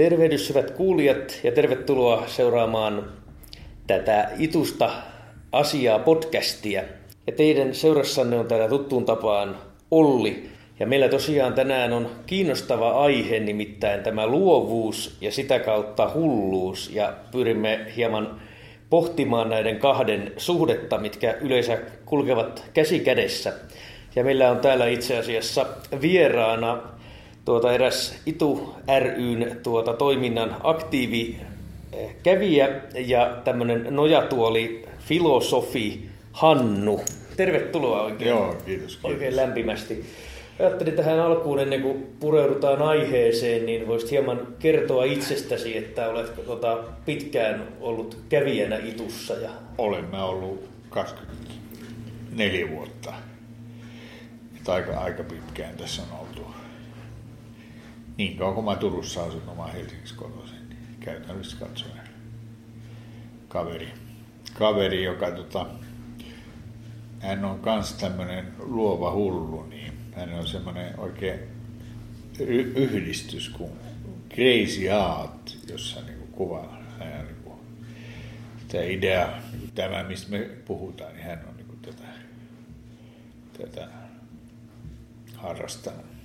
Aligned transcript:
Tervehdys 0.00 0.48
hyvät 0.48 0.70
kuulijat 0.70 1.40
ja 1.42 1.52
tervetuloa 1.52 2.24
seuraamaan 2.26 3.12
tätä 3.86 4.30
Itusta 4.38 4.90
asiaa 5.52 5.98
podcastia. 5.98 6.82
Ja 7.26 7.32
teidän 7.32 7.74
seurassanne 7.74 8.38
on 8.38 8.46
täällä 8.46 8.68
tuttuun 8.68 9.04
tapaan 9.04 9.56
Olli. 9.90 10.48
Ja 10.78 10.86
meillä 10.86 11.08
tosiaan 11.08 11.52
tänään 11.52 11.92
on 11.92 12.10
kiinnostava 12.26 12.90
aihe, 12.90 13.40
nimittäin 13.40 14.02
tämä 14.02 14.26
luovuus 14.26 15.16
ja 15.20 15.32
sitä 15.32 15.58
kautta 15.58 16.10
hulluus. 16.14 16.90
Ja 16.94 17.14
pyrimme 17.32 17.86
hieman 17.96 18.40
pohtimaan 18.90 19.50
näiden 19.50 19.78
kahden 19.78 20.32
suhdetta, 20.36 20.98
mitkä 20.98 21.36
yleensä 21.40 21.78
kulkevat 22.04 22.64
käsi 22.74 23.00
kädessä. 23.00 23.52
Ja 24.16 24.24
meillä 24.24 24.50
on 24.50 24.58
täällä 24.58 24.86
itse 24.86 25.18
asiassa 25.18 25.66
vieraana 26.00 27.00
tuota 27.44 27.72
eräs 27.72 28.14
ITU 28.26 28.74
ryn 28.98 29.60
tuota 29.62 29.92
toiminnan 29.92 30.56
aktiivi 30.62 31.36
eh, 31.92 32.16
kävijä 32.22 32.68
ja 33.06 33.36
tämmöinen 33.44 33.86
nojatuoli 33.90 34.84
filosofi 34.98 36.10
Hannu. 36.32 37.00
Tervetuloa 37.36 38.02
oikein, 38.02 38.28
Joo, 38.28 38.46
kiitos, 38.46 38.64
kiitos. 38.64 38.98
oikein 39.04 39.36
lämpimästi. 39.36 40.04
Ajattelin 40.60 40.94
tähän 40.94 41.20
alkuun 41.20 41.58
ennen 41.58 41.82
kuin 41.82 42.16
pureudutaan 42.20 42.82
aiheeseen, 42.82 43.66
niin 43.66 43.86
voisit 43.86 44.10
hieman 44.10 44.46
kertoa 44.58 45.04
itsestäsi, 45.04 45.76
että 45.76 46.08
olet 46.08 46.46
tota, 46.46 46.78
pitkään 47.04 47.68
ollut 47.80 48.16
kävijänä 48.28 48.76
Itussa. 48.76 49.34
Ja... 49.34 49.50
Olen 49.78 50.04
mä 50.04 50.24
ollut 50.24 50.68
24 50.90 52.70
vuotta. 52.70 53.12
Että 54.56 54.72
aika, 54.72 54.98
aika 54.98 55.22
pitkään 55.22 55.76
tässä 55.76 56.02
on. 56.19 56.19
Niin 58.20 58.36
kauan 58.36 58.54
kuin 58.54 58.64
mä 58.64 58.76
Turussa 58.76 59.24
asun 59.24 59.48
oma 59.48 59.66
Helsingissä 59.66 60.16
kotoisin, 60.16 60.68
niin 60.68 60.96
käytännössä 61.00 61.56
katsoen. 61.56 62.00
Kaveri. 63.48 63.88
Kaveri, 64.54 65.04
joka 65.04 65.30
tota, 65.30 65.66
hän 67.20 67.44
on 67.44 67.60
kans 67.60 67.92
tämmönen 67.92 68.52
luova 68.58 69.12
hullu, 69.12 69.66
niin 69.66 69.92
hän 70.12 70.34
on 70.34 70.46
semmoinen 70.46 70.98
oikein 70.98 71.40
y- 72.38 72.72
yhdistys 72.76 73.48
kuin 73.48 73.70
Crazy 74.30 74.90
Art, 74.90 75.56
jossa 75.68 76.00
niin 76.00 76.28
kuvaa 76.32 76.78
hän 76.98 77.26
niin 77.26 77.36
kuin, 77.44 77.60
tämä 78.68 78.84
idea, 78.84 79.26
niin 79.26 79.60
kuin 79.60 79.72
tämä 79.74 80.02
mistä 80.02 80.30
me 80.30 80.38
puhutaan, 80.38 81.12
niin 81.12 81.24
hän 81.24 81.44
on 81.48 81.56
niin 81.56 81.66
kuin 81.66 81.80
tätä, 81.80 82.08
tätä 83.58 83.88
harrastanut 85.36 86.19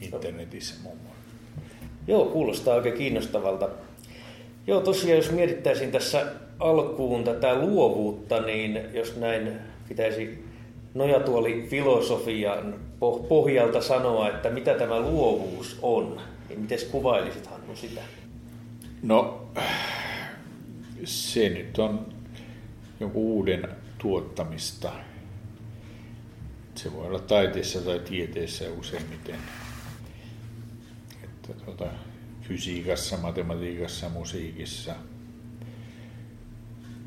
internetissä 0.00 0.74
muun 0.82 0.96
muassa. 0.96 1.20
Joo, 2.06 2.24
kuulostaa 2.24 2.74
oikein 2.74 2.96
kiinnostavalta. 2.96 3.68
Joo, 4.66 4.80
tosiaan 4.80 5.16
jos 5.16 5.30
mietittäisiin 5.30 5.92
tässä 5.92 6.26
alkuun 6.58 7.24
tätä 7.24 7.54
luovuutta, 7.54 8.40
niin 8.40 8.80
jos 8.92 9.16
näin 9.16 9.52
pitäisi 9.88 10.44
nojatuoli 10.94 11.66
filosofian 11.70 12.74
pohjalta 13.28 13.80
sanoa, 13.80 14.28
että 14.28 14.50
mitä 14.50 14.74
tämä 14.74 15.00
luovuus 15.00 15.78
on, 15.82 16.20
niin 16.48 16.60
miten 16.60 16.78
kuvailisit 16.90 17.46
Hannu 17.46 17.76
sitä? 17.76 18.00
No, 19.02 19.46
se 21.04 21.48
nyt 21.48 21.78
on 21.78 22.06
jonkun 23.00 23.22
uuden 23.22 23.68
tuottamista. 23.98 24.92
Se 26.74 26.92
voi 26.92 27.06
olla 27.06 27.18
taiteessa 27.18 27.80
tai 27.80 27.98
tieteessä 27.98 28.64
useimmiten. 28.78 29.36
Että 31.48 31.64
tuota, 31.64 31.92
fysiikassa, 32.42 33.16
matematiikassa, 33.16 34.08
musiikissa, 34.08 34.94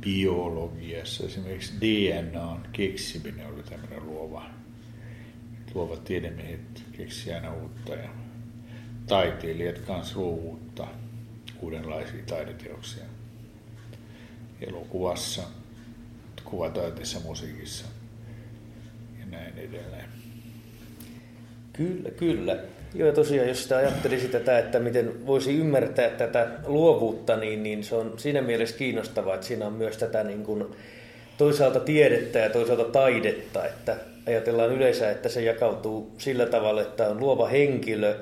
biologiassa. 0.02 1.26
Esimerkiksi 1.26 1.74
DNAn 1.82 2.68
keksiminen 2.72 3.48
oli 3.48 3.64
tämmöinen 3.64 4.06
luova. 4.06 4.50
Luovat 5.74 6.04
tiedemiehet 6.04 6.84
keksi 6.92 7.34
aina 7.34 7.54
uutta 7.54 7.96
ja 7.96 8.10
taiteilijat 9.08 9.80
kanssa 9.80 10.20
luovuutta, 10.20 10.88
uudenlaisia 11.62 12.24
taideteoksia 12.26 13.04
elokuvassa, 14.62 15.44
kuvataiteessa, 16.44 17.20
musiikissa 17.20 17.86
ja 19.20 19.26
näin 19.26 19.58
edelleen. 19.58 20.10
Kyllä, 21.74 22.12
kyllä. 22.12 22.64
Joo, 22.96 23.08
ja 23.08 23.14
tosiaan, 23.14 23.48
jos 23.48 23.64
sitä 23.64 23.78
ajattelisi 23.78 24.28
tätä, 24.28 24.60
että 24.60 24.80
miten 24.80 25.26
voisi 25.26 25.58
ymmärtää 25.58 26.10
tätä 26.10 26.48
luovuutta, 26.66 27.38
niin, 27.38 27.64
niin 27.64 27.84
se 27.84 27.96
on 27.96 28.14
siinä 28.18 28.42
mielessä 28.42 28.78
kiinnostavaa, 28.78 29.36
että 29.36 29.48
siinä 29.48 29.68
on 29.68 29.74
myös 29.74 29.98
tätä 29.98 30.24
niin 30.24 30.44
kuin 30.44 30.66
toisaalta 31.38 31.80
tiedettä 31.80 32.40
ja 32.40 32.50
toisaalta 32.50 32.84
taidetta, 32.84 33.66
että 33.66 33.98
ajatellaan 34.28 34.72
yleensä, 34.72 35.12
että 35.12 35.30
se 35.30 35.42
jakautuu 35.42 36.12
sillä 36.18 36.46
tavalla, 36.46 36.82
että 36.82 37.08
on 37.08 37.20
luova 37.20 37.48
henkilö, 37.48 38.16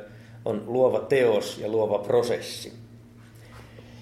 on 0.45 0.63
luova 0.67 0.99
teos 0.99 1.57
ja 1.57 1.67
luova 1.67 1.97
prosessi. 1.97 2.73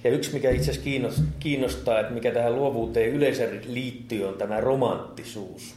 Ja 0.04 0.12
yksi, 0.12 0.34
mikä 0.34 0.50
itse 0.50 0.72
asiassa 0.72 1.22
kiinnostaa, 1.40 2.00
että 2.00 2.14
mikä 2.14 2.32
tähän 2.32 2.56
luovuuteen 2.56 3.10
yleensä 3.10 3.48
liittyy, 3.68 4.28
on 4.28 4.34
tämä 4.34 4.62
romanttisuus. 4.62 5.76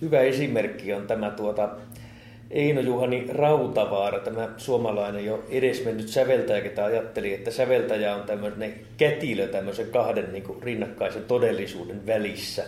Hyvä 0.00 0.20
esimerkki 0.20 0.92
on 0.92 1.06
tämä 1.06 1.30
tuota, 1.30 1.68
Eino 2.50 2.80
Juhani 2.80 3.26
Rautavaara, 3.28 4.18
tämä 4.18 4.48
suomalainen 4.56 5.24
jo 5.24 5.44
edesmennyt 5.48 6.08
säveltäjä, 6.08 6.60
ketä 6.60 6.84
ajatteli, 6.84 7.34
että 7.34 7.50
säveltäjä 7.50 8.14
on 8.14 8.22
tämmöinen 8.22 8.74
kätilö 8.96 9.48
tämmöisen 9.48 9.86
kahden 9.86 10.32
niin 10.32 10.42
kuin 10.42 10.62
rinnakkaisen 10.62 11.24
todellisuuden 11.24 12.06
välissä, 12.06 12.64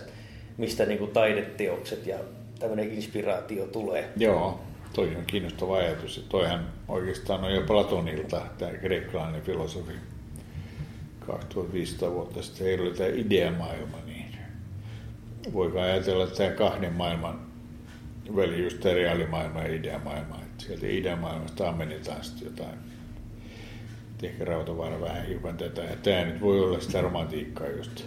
mistä 0.57 0.85
niin 0.85 0.99
kuin 0.99 1.11
taideteokset 1.11 2.07
ja 2.07 2.17
tämmöinen 2.59 2.93
inspiraatio 2.93 3.65
tulee. 3.65 4.09
Joo, 4.17 4.59
toi 4.93 5.07
on 5.15 5.25
kiinnostava 5.27 5.77
ajatus. 5.77 6.25
Toihan 6.29 6.67
oikeastaan 6.87 7.43
on 7.43 7.53
jo 7.53 7.61
Platonilta, 7.61 8.41
tämä 8.57 8.71
kreikkalainen 8.71 9.41
filosofi, 9.41 9.93
2500 11.27 12.11
vuotta 12.11 12.41
sitten. 12.41 12.67
Heillä 12.67 12.83
oli 12.83 12.97
tämä 12.97 13.09
ideamaailma, 13.13 13.97
niin 14.05 14.25
voiko 15.53 15.79
ajatella, 15.79 16.23
että 16.23 16.37
tämä 16.37 16.49
kahden 16.49 16.93
maailman 16.93 17.52
väli 18.35 18.63
just 18.63 18.79
tämä 18.79 18.95
reaalimaailma 18.95 19.61
ja 19.61 19.75
ideamaailma. 19.75 20.35
Että 20.35 20.63
sieltä 20.63 20.87
ideamaailmasta 20.87 21.69
ammennetaan 21.69 22.23
sitten 22.23 22.45
jotain. 22.45 22.79
Et 24.15 24.23
ehkä 24.23 24.45
Rautavaara 24.45 25.01
vähän 25.01 25.27
hiukan 25.27 25.57
tätä. 25.57 25.81
Ja 25.81 25.95
tämä 26.03 26.25
nyt 26.25 26.41
voi 26.41 26.59
olla 26.59 26.79
sitä 26.79 27.01
romantiikkaa 27.01 27.67
just. 27.67 28.05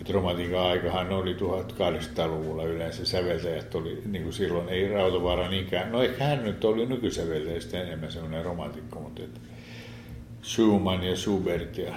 Että 0.00 0.12
romantiikan 0.12 0.66
aikahan 0.66 1.12
oli 1.12 1.34
1800-luvulla 1.34 2.64
yleensä 2.64 3.04
säveltäjät 3.04 3.74
oli, 3.74 4.02
niin 4.06 4.22
kuin 4.22 4.32
silloin 4.32 4.68
ei 4.68 4.88
Rautavaara 4.88 5.48
niinkään. 5.48 5.92
No 5.92 6.02
ehkä 6.02 6.24
hän 6.24 6.44
nyt 6.44 6.64
oli 6.64 6.86
nykysäveltäjä 6.86 7.60
sitten 7.60 7.82
enemmän 7.82 8.12
semmoinen 8.12 8.44
romantikko, 8.44 9.00
mutta 9.00 9.22
että 9.22 9.40
Schumann 10.42 11.02
ja 11.02 11.16
Schubert 11.16 11.78
ja 11.78 11.94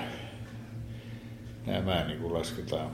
nämä 1.65 2.03
niin 2.07 2.19
kuin 2.19 2.33
lasketaan 2.33 2.91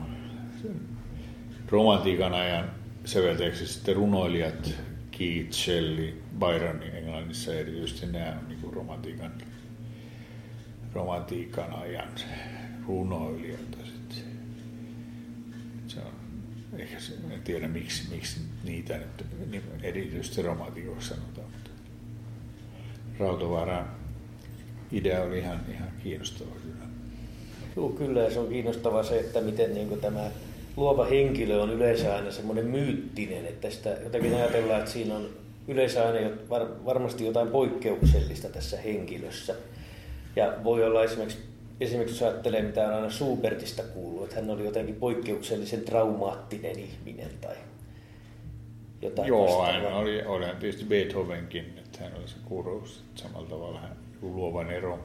romantiikan 1.70 2.34
ajan 2.34 2.77
säveltäjäksi 3.08 3.68
sitten 3.68 3.96
runoilijat, 3.96 4.70
Keith, 5.12 5.52
Shelley, 5.52 6.22
Byron 6.40 6.84
Englannissa 6.84 7.54
erityisesti 7.54 8.06
nämä 8.06 8.38
on 8.42 8.48
niin 8.48 8.74
romantiikan, 8.74 9.34
romantiikan 10.94 11.74
ajan 11.74 12.10
runoilijoita 12.88 13.78
sitten. 13.86 14.34
Se 15.88 16.00
on, 16.00 16.12
ehkä 16.80 17.00
se, 17.00 17.14
en 17.32 17.42
tiedä 17.42 17.68
miksi, 17.68 18.04
miksi 18.12 18.40
niitä 18.64 18.98
nyt 18.98 19.26
erityisesti 19.84 20.42
romantiikoksi 20.42 21.10
sanotaan, 21.10 21.48
mutta 21.52 21.70
Rautovaaran 23.20 23.88
idea 24.92 25.24
oli 25.24 25.40
ihan, 25.40 25.60
ihan 25.72 25.90
kiinnostava 26.04 26.56
kyllä. 26.64 26.86
Joo, 27.76 27.90
kyllä 27.90 28.30
se 28.30 28.40
on 28.40 28.50
kiinnostava 28.50 29.04
se, 29.04 29.20
että 29.20 29.42
miten 29.42 29.74
niin 29.74 30.00
tämä 30.02 30.30
luova 30.78 31.06
henkilö 31.06 31.62
on 31.62 31.70
yleensä 31.70 32.16
aina 32.16 32.32
semmoinen 32.32 32.66
myyttinen, 32.66 33.46
että 33.46 33.70
sitä 33.70 33.98
jotenkin 34.04 34.36
ajatellaan, 34.36 34.80
että 34.80 34.92
siinä 34.92 35.16
on 35.16 35.30
yleensä 35.68 36.08
aina 36.08 36.30
var, 36.50 36.68
varmasti 36.86 37.26
jotain 37.26 37.48
poikkeuksellista 37.48 38.50
tässä 38.50 38.78
henkilössä. 38.78 39.56
Ja 40.36 40.54
voi 40.64 40.84
olla 40.84 41.04
esimerkiksi, 41.04 41.40
esimerkiksi 41.82 42.16
jos 42.16 42.24
ajattelee, 42.24 42.62
mitä 42.62 42.88
on 42.88 42.94
aina 42.94 43.10
Schubertista 43.10 43.84
kuullut, 43.84 44.24
että 44.24 44.36
hän 44.36 44.50
oli 44.50 44.66
jotenkin 44.66 44.96
poikkeuksellisen 44.96 45.82
traumaattinen 45.82 46.80
ihminen 46.80 47.30
tai 47.42 47.56
jotain 49.02 49.28
Joo, 49.28 49.46
vastaavaa. 49.46 49.90
hän 49.90 49.94
oli, 49.94 50.26
oli 50.26 50.46
tietysti 50.60 50.86
Beethovenkin, 50.86 51.66
että 51.78 52.00
hän 52.04 52.12
oli 52.20 52.28
se 52.28 52.36
kurous 52.46 53.04
samalla 53.16 53.50
tavalla 53.50 53.80
hän 53.80 53.98
luovan 54.22 54.72
ero. 54.72 55.00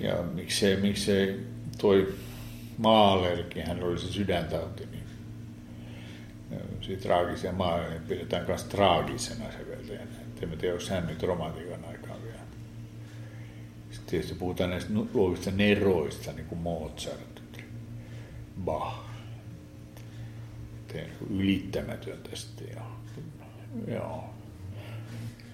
Ja 0.00 0.22
miksei, 0.34 0.76
miksei 0.76 1.40
toi 1.78 2.08
Maalerkin, 2.78 3.66
hän 3.66 3.82
oli 3.82 3.98
se 3.98 4.12
sydäntauti, 4.12 4.86
niin 4.86 5.04
siitä 6.80 7.02
traagisia 7.02 7.52
maaleja 7.52 8.00
pidetään 8.08 8.46
myös 8.46 8.64
traagisena 8.64 9.44
säveltäjänä. 9.52 10.24
En 10.42 10.58
tiedä, 10.58 10.74
onko 10.74 10.86
hän 10.90 11.06
nyt 11.06 11.22
romantiikan 11.22 11.84
aikaa 11.84 12.16
vielä 12.22 12.38
Sitten 13.90 14.10
tietysti 14.10 14.34
puhutaan 14.34 14.70
näistä 14.70 14.92
luovista 15.14 15.50
neroista, 15.50 16.32
niin 16.32 16.46
kuin 16.46 16.58
Mozart, 16.58 17.42
Bach. 18.64 18.96
Tein 20.92 21.10
ylittämätöntä 21.30 22.30
sitten. 22.34 22.66
Ja, 22.76 22.82
joo. 23.94 24.24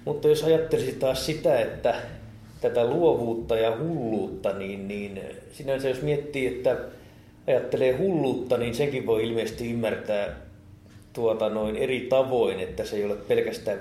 Mutta 0.05 0.28
jos 0.28 0.44
ajattelisit 0.44 0.99
taas 0.99 1.26
sitä, 1.26 1.61
että 1.61 1.94
tätä 2.61 2.84
luovuutta 2.87 3.56
ja 3.56 3.76
hulluutta, 3.78 4.52
niin, 4.58 4.88
niin 4.88 5.20
sinänsä 5.52 5.88
jos 5.88 6.02
miettii, 6.02 6.46
että 6.46 6.76
ajattelee 7.46 7.96
hulluutta, 7.96 8.56
niin 8.56 8.75
senkin 8.75 9.06
voi 9.06 9.28
ilmeisesti 9.28 9.70
ymmärtää 9.70 10.37
tuota 11.12 11.48
noin 11.48 11.76
eri 11.76 12.00
tavoin, 12.00 12.60
että 12.60 12.84
se 12.84 12.96
ei 12.96 13.04
ole 13.04 13.16
pelkästään 13.16 13.78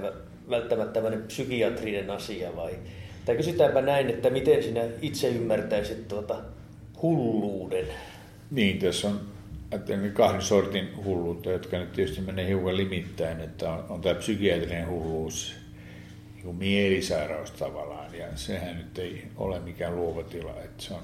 välttämättä 0.49 0.93
tämmöinen 0.93 1.23
psykiatrinen 1.23 2.09
asia 2.09 2.55
vai? 2.55 2.71
Tai 3.25 3.35
kysytäänpä 3.35 3.81
näin, 3.81 4.09
että 4.09 4.29
miten 4.29 4.63
sinä 4.63 4.81
itse 5.01 5.29
ymmärtäisit 5.29 6.07
tuota 6.07 6.35
hulluuden? 7.01 7.85
Niin, 8.51 8.79
tässä 8.79 9.07
on 9.07 9.19
kahden 10.13 10.41
sortin 10.41 10.89
hulluutta, 11.05 11.51
jotka 11.51 11.79
nyt 11.79 11.93
tietysti 11.93 12.21
menee 12.21 12.47
hiukan 12.47 12.77
limittäin, 12.77 13.39
että 13.39 13.71
on, 13.71 13.85
on 13.89 14.01
tämä 14.01 14.15
psykiatrinen 14.15 14.87
hulluus, 14.89 15.55
niin 16.35 16.55
mielisairaus 16.55 17.51
tavallaan, 17.51 18.15
ja 18.15 18.25
sehän 18.35 18.77
nyt 18.77 18.99
ei 18.99 19.23
ole 19.37 19.59
mikään 19.59 19.95
luova 19.95 20.23
tila, 20.23 20.55
että 20.63 20.83
se 20.83 20.93
on 20.93 20.99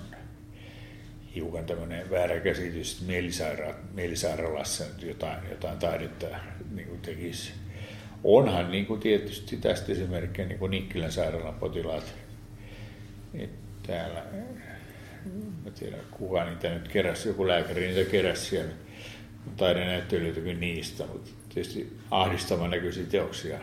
hiukan 1.36 1.66
tämmöinen 1.66 2.10
väärä 2.10 2.40
käsitys, 2.40 2.94
että 2.94 3.14
mielisaira- 3.14 3.76
mielisairaalassa 3.94 4.84
jotain, 5.00 5.38
jotain 5.50 5.78
taidetta 5.78 6.28
niin 6.72 6.88
kuin 6.88 7.02
tekisi. 7.02 7.54
Onhan 8.24 8.72
niin 8.72 8.86
kuin 8.86 9.00
tietysti 9.00 9.58
tästä 9.58 9.92
esimerkkiä 9.92 10.46
niin 10.46 10.60
kuin 10.60 10.72
Nikkilän 10.72 11.12
sairaalan 11.12 11.54
potilaat. 11.54 12.14
että 13.34 13.88
täällä, 13.88 14.24
en 15.66 15.74
tiedä 15.80 15.98
kuka 16.12 16.46
niitä 16.46 16.70
nyt 16.70 16.88
keräsi, 16.88 17.28
joku 17.28 17.48
lääkäri 17.48 17.88
niitä 17.88 18.12
keräsi 18.12 18.46
siellä 18.46 18.74
taidenäyttelyitäkin 19.58 20.60
niistä, 20.60 21.06
mutta 21.06 21.32
tietysti 21.54 21.98
ahdistavan 22.12 22.70
näköisiä 22.70 23.06
teoksia. 23.06 23.60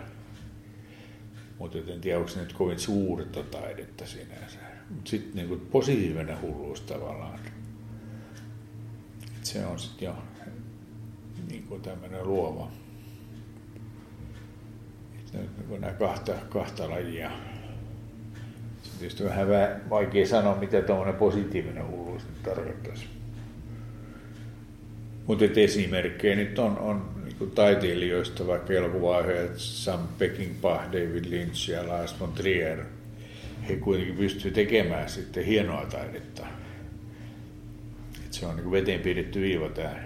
Mutta 1.58 1.78
en 1.78 2.00
tiedä, 2.00 2.18
onko 2.18 2.30
nyt 2.36 2.52
kovin 2.52 2.78
suurta 2.78 3.42
taidetta 3.42 4.06
sinänsä. 4.06 4.58
Mutta 4.90 5.10
sitten 5.10 5.48
niin 5.48 5.60
positiivinen 5.60 6.40
hulluus 6.40 6.80
tavallaan 6.80 7.38
se 9.52 9.66
on 9.66 9.78
sitten 9.78 10.06
jo 10.06 10.14
niin 11.48 11.62
kuin 11.62 11.82
tämmöinen 11.82 12.26
luova. 12.26 12.70
Niin 15.32 15.48
kuin 15.68 15.80
nämä 15.80 15.92
kahta, 15.92 16.32
kahta 16.48 16.90
lajia. 16.90 17.30
Se 18.82 18.90
on 18.92 18.98
tietysti 18.98 19.24
vähän 19.24 19.48
vaikea 19.90 20.26
sanoa, 20.26 20.56
mitä 20.56 20.82
tuommoinen 20.82 21.14
positiivinen 21.14 21.88
hulluus 21.88 22.22
nyt 22.22 22.42
tarkoittaisi. 22.42 23.06
Mutta 25.26 25.44
esimerkkejä 25.56 26.36
nyt 26.36 26.58
on, 26.58 26.78
on 26.78 27.10
niin 27.24 27.50
taiteilijoista, 27.50 28.46
vaikka 28.46 28.72
elokuvaohjaajat 28.72 29.52
Sam 29.56 30.00
Peckinpah, 30.18 30.86
David 30.86 31.24
Lynch 31.30 31.70
ja 31.70 31.88
Lars 31.88 32.20
von 32.20 32.32
Trier. 32.32 32.84
He 33.68 33.76
kuitenkin 33.76 34.16
pystyvät 34.16 34.54
tekemään 34.54 35.08
sitten 35.08 35.44
hienoa 35.44 35.86
taidetta 35.86 36.46
se 38.32 38.46
on 38.46 38.56
niin 38.56 38.64
kuin 38.64 38.72
veteen 38.72 39.00
piirretty 39.00 39.40
viiva 39.40 39.68
tämä 39.68 39.96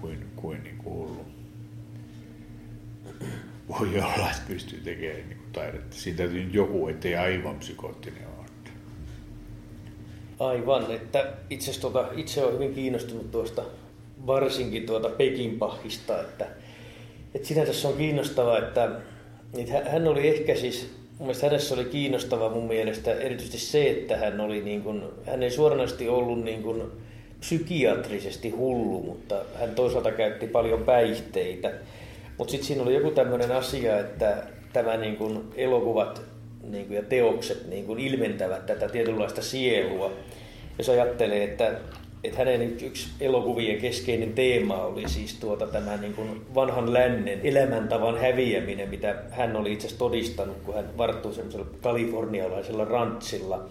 kuin, 0.00 0.26
kuin, 0.36 0.64
niin 0.64 0.78
kuin 0.78 0.94
hullu. 0.94 1.26
Voi 3.68 3.88
olla, 3.88 4.30
että 4.30 4.42
pystyy 4.48 4.80
tekemään 4.80 5.28
niin 5.28 5.38
kuin 5.38 5.52
taidetta. 5.52 5.96
Siitä 5.96 6.16
täytyy 6.16 6.44
nyt 6.44 6.54
joku, 6.54 6.88
ettei 6.88 7.16
aivan 7.16 7.58
psykoottinen 7.58 8.22
ole. 8.26 8.44
Aivan, 10.38 10.90
että 10.90 11.32
itse, 11.50 11.80
tuota, 11.80 12.08
itse 12.16 12.44
olen 12.44 12.54
hyvin 12.54 12.74
kiinnostunut 12.74 13.30
tuosta 13.30 13.62
varsinkin 14.26 14.86
tuota 14.86 15.08
Pekinpahista, 15.08 16.20
että, 16.20 16.46
että 17.34 17.48
sinänsä 17.48 17.72
se 17.72 17.88
on 17.88 17.96
kiinnostavaa, 17.96 18.58
että, 18.58 18.90
että 19.58 19.90
hän 19.90 20.08
oli 20.08 20.28
ehkä 20.28 20.54
siis 20.54 20.90
mun 21.18 21.26
mielestä 21.26 21.46
hänessä 21.46 21.74
oli 21.74 21.84
kiinnostava 21.84 22.48
mun 22.48 22.66
mielestä 22.66 23.12
erityisesti 23.12 23.58
se, 23.58 23.90
että 23.90 24.16
hän, 24.16 24.40
oli 24.40 24.62
niin 24.62 24.82
kuin, 24.82 25.02
hän 25.26 25.42
ei 25.42 25.50
suoranaisesti 25.50 26.08
ollut 26.08 26.44
niin 26.44 26.62
kuin 26.62 26.82
psykiatrisesti 27.44 28.50
hullu, 28.50 29.02
mutta 29.02 29.34
hän 29.60 29.74
toisaalta 29.74 30.12
käytti 30.12 30.46
paljon 30.46 30.82
päihteitä. 30.82 31.72
Mutta 32.38 32.50
sitten 32.50 32.66
siinä 32.66 32.82
oli 32.82 32.94
joku 32.94 33.10
tämmöinen 33.10 33.52
asia, 33.52 33.98
että 33.98 34.42
tämä 34.72 34.96
niin 34.96 35.16
kuin 35.16 35.40
elokuvat 35.56 36.22
niin 36.62 36.86
kuin 36.86 36.96
ja 36.96 37.02
teokset 37.02 37.68
niin 37.68 37.86
kuin 37.86 38.00
ilmentävät 38.00 38.66
tätä 38.66 38.88
tietynlaista 38.88 39.42
sielua. 39.42 40.12
Jos 40.78 40.88
ajattelee, 40.88 41.44
että, 41.44 41.72
että 42.24 42.38
hänen 42.38 42.76
yksi 42.82 43.08
elokuvien 43.20 43.80
keskeinen 43.80 44.32
teema 44.32 44.84
oli 44.84 45.08
siis 45.08 45.34
tuota 45.34 45.66
tämä 45.66 45.96
niin 45.96 46.14
kuin 46.14 46.46
vanhan 46.54 46.92
lännen 46.92 47.40
elämäntavan 47.42 48.18
häviäminen, 48.18 48.88
mitä 48.88 49.22
hän 49.30 49.56
oli 49.56 49.72
itse 49.72 49.86
asiassa 49.86 50.04
todistanut, 50.04 50.56
kun 50.64 50.74
hän 50.74 50.98
varttui 50.98 51.34
semmoisella 51.34 51.66
kalifornialaisella 51.82 52.84
rantsilla. 52.84 53.64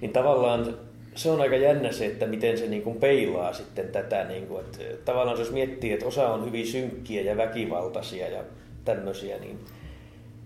Niin 0.00 0.12
tavallaan 0.12 0.87
se 1.18 1.30
on 1.30 1.40
aika 1.40 1.56
jännä 1.56 1.92
se, 1.92 2.06
että 2.06 2.26
miten 2.26 2.58
se 2.58 2.66
niin 2.66 2.82
kuin 2.82 2.96
peilaa 2.96 3.52
sitten 3.52 3.88
tätä. 3.88 4.24
Niin 4.24 4.46
kuin, 4.46 4.60
että 4.60 4.78
tavallaan 5.04 5.38
jos 5.38 5.50
miettii, 5.50 5.92
että 5.92 6.06
osa 6.06 6.28
on 6.28 6.46
hyvin 6.46 6.66
synkkiä 6.66 7.22
ja 7.22 7.36
väkivaltaisia 7.36 8.28
ja 8.28 8.42
tämmöisiä, 8.84 9.38
niin 9.38 9.58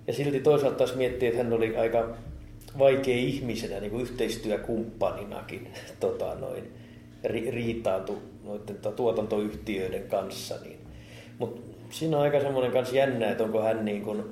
ja 0.06 0.12
silti 0.12 0.40
toisaalta 0.40 0.78
taas 0.78 0.94
miettii, 0.94 1.28
että 1.28 1.42
hän 1.42 1.52
oli 1.52 1.76
aika 1.76 2.08
vaikea 2.78 3.16
ihmisenä, 3.16 3.80
niin 3.80 3.90
kuin 3.90 4.02
yhteistyökumppaninakin 4.02 5.69
tota, 6.00 6.34
noin, 6.34 6.72
ri, 7.25 7.50
riitaantui 7.50 8.18
noiden 8.44 8.76
tuotantoyhtiöiden 8.96 10.08
kanssa. 10.08 10.54
Niin. 10.64 10.78
Mutta 11.38 11.60
siinä 11.90 12.16
on 12.16 12.22
aika 12.22 12.40
semmoinen 12.40 12.72
kanssa 12.72 12.96
jännä, 12.96 13.30
että 13.30 13.44
onko 13.44 13.62
hän 13.62 13.84
niin 13.84 14.02
kuin 14.02 14.22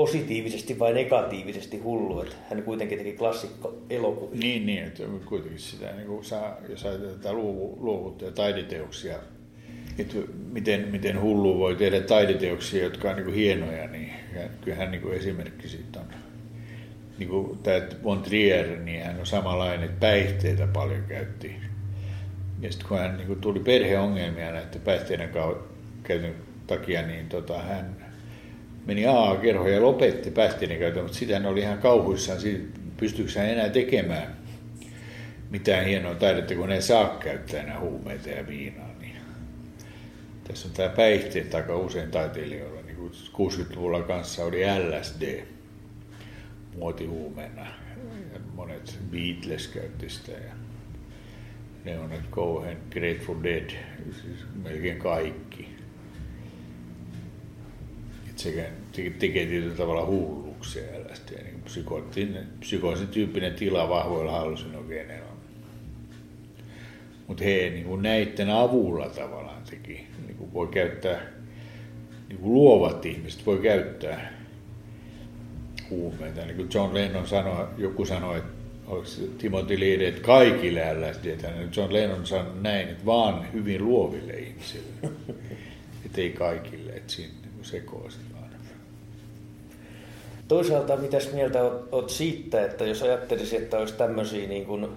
positiivisesti 0.00 0.78
vai 0.78 0.92
negatiivisesti 0.92 1.78
hullu, 1.78 2.20
että 2.20 2.36
hän 2.50 2.62
kuitenkin 2.62 2.98
teki 2.98 3.12
klassikko 3.12 3.78
elokuvia. 3.90 4.40
Niin, 4.40 4.66
niin 4.66 4.84
että 4.84 5.02
kuitenkin 5.24 5.58
sitä, 5.58 5.92
niin 5.92 6.06
kuin 6.06 6.24
saa, 6.24 6.56
jos 6.68 6.84
ajatellaan 6.84 7.36
luovu, 7.36 7.78
luovuutta 7.80 8.24
ja 8.24 8.30
taideteoksia, 8.30 9.16
että 9.98 10.16
miten, 10.52 10.88
miten 10.88 11.20
hullu 11.20 11.58
voi 11.58 11.76
tehdä 11.76 12.00
taideteoksia, 12.00 12.84
jotka 12.84 13.10
on 13.10 13.16
niin 13.16 13.24
kuin 13.24 13.34
hienoja, 13.34 13.86
niin 13.86 14.12
kyllähän 14.60 14.90
niin 14.90 15.02
kuin 15.02 15.14
esimerkki 15.14 15.68
siitä 15.68 16.00
on. 16.00 16.06
Niin 17.18 17.28
kuin 17.28 17.58
tämä 17.58 17.80
Von 18.04 18.22
Trier, 18.22 18.76
niin 18.76 19.04
hän 19.04 19.20
on 19.20 19.26
samanlainen, 19.26 19.82
että 19.82 20.00
päihteitä 20.00 20.66
paljon 20.66 21.04
käytti. 21.08 21.56
Ja 22.60 22.72
sitten 22.72 22.88
kun 22.88 22.98
hän 22.98 23.16
niin 23.16 23.26
kuin 23.26 23.40
tuli 23.40 23.60
perheongelmia 23.60 24.52
näiden 24.52 24.80
päihteiden 24.84 25.30
käytön 26.02 26.34
takia, 26.66 27.06
niin 27.06 27.28
tota, 27.28 27.58
hän 27.58 28.09
meni 28.90 29.06
AA-kerhoon 29.06 29.72
ja 29.72 29.82
lopetti 29.82 30.30
päihteiden 30.30 30.78
käytön, 30.78 31.02
mutta 31.02 31.18
sitä 31.18 31.48
oli 31.48 31.60
ihan 31.60 31.78
kauhuissaan 31.78 32.38
pystyykö 32.96 33.32
hän 33.36 33.48
enää 33.48 33.68
tekemään 33.68 34.36
mitään 35.50 35.86
hienoa 35.86 36.14
taidetta, 36.14 36.54
kun 36.54 36.72
ei 36.72 36.82
saa 36.82 37.16
käyttää 37.20 37.62
enää 37.62 37.80
huumeita 37.80 38.28
ja 38.28 38.46
viinaa. 38.46 38.90
Niin 39.00 39.16
tässä 40.44 40.68
on 40.68 40.74
tämä 40.74 40.88
päihteet 40.88 41.54
aika 41.54 41.76
usein 41.76 42.10
taiteilijoilla. 42.10 42.82
Niin 42.82 42.96
kuin 42.96 43.12
60-luvulla 43.50 44.02
kanssa 44.02 44.44
oli 44.44 44.60
LSD 44.64 45.42
muotihuumeena. 46.78 47.66
Ja 48.32 48.40
monet 48.54 48.98
Beatles 49.10 49.68
käytti 49.68 50.10
sitä 50.10 50.32
ja 50.32 50.52
Leonard 51.84 52.24
Cohen, 52.30 52.78
Grateful 52.90 53.42
Dead, 53.42 53.70
siis 54.22 54.46
melkein 54.62 54.98
kaikki 54.98 55.69
sekä 58.40 58.64
tekee 58.92 59.46
tietyllä 59.46 59.74
tavalla 59.74 60.06
hulluksia 60.06 60.82
LSD, 60.82 61.42
niin 61.42 61.62
psykoottinen, 61.64 62.46
psykoosin 62.60 63.08
tyyppinen 63.08 63.54
tila 63.54 63.88
vahvoilla 63.88 64.32
hallusinogeneilla. 64.32 65.30
Mutta 67.26 67.44
he 67.44 67.70
niin 67.70 67.84
kuin 67.84 68.02
näiden 68.02 68.50
avulla 68.50 69.08
tavallaan 69.08 69.62
teki, 69.70 70.06
niin 70.26 70.36
kuin 70.36 70.52
voi 70.52 70.66
käyttää, 70.66 71.20
niin 72.28 72.38
kuin 72.38 72.54
luovat 72.54 73.06
ihmiset 73.06 73.46
voi 73.46 73.58
käyttää 73.58 74.32
huumeita. 75.90 76.40
Niin 76.40 76.56
kuin 76.56 76.68
John 76.74 76.94
Lennon 76.94 77.28
sanoi, 77.28 77.66
joku 77.78 78.06
sanoi, 78.06 78.38
että 78.38 78.52
Timothy 79.38 79.80
Leary, 79.80 80.06
että 80.06 80.22
kaikille 80.22 80.80
LSD, 80.94 81.24
niin 81.24 81.70
John 81.76 81.92
Lennon 81.92 82.26
sanoi 82.26 82.52
näin, 82.60 82.88
että 82.88 83.06
vaan 83.06 83.52
hyvin 83.52 83.84
luoville 83.84 84.32
ihmisille. 84.32 84.90
että 86.06 86.20
ei 86.20 86.30
kaikille, 86.30 86.92
että 86.92 87.12
siinä 87.12 87.34
niin 87.42 87.64
sekoisi. 87.64 88.18
Toisaalta 90.50 90.96
mitäs 90.96 91.32
mieltä 91.32 91.70
oot 91.92 92.10
siitä, 92.10 92.64
että 92.64 92.84
jos 92.84 93.02
ajattelisi, 93.02 93.56
että 93.56 93.78
olisi 93.78 93.94
tämmöisiä 93.94 94.48
niin 94.48 94.66
kuin 94.66 94.88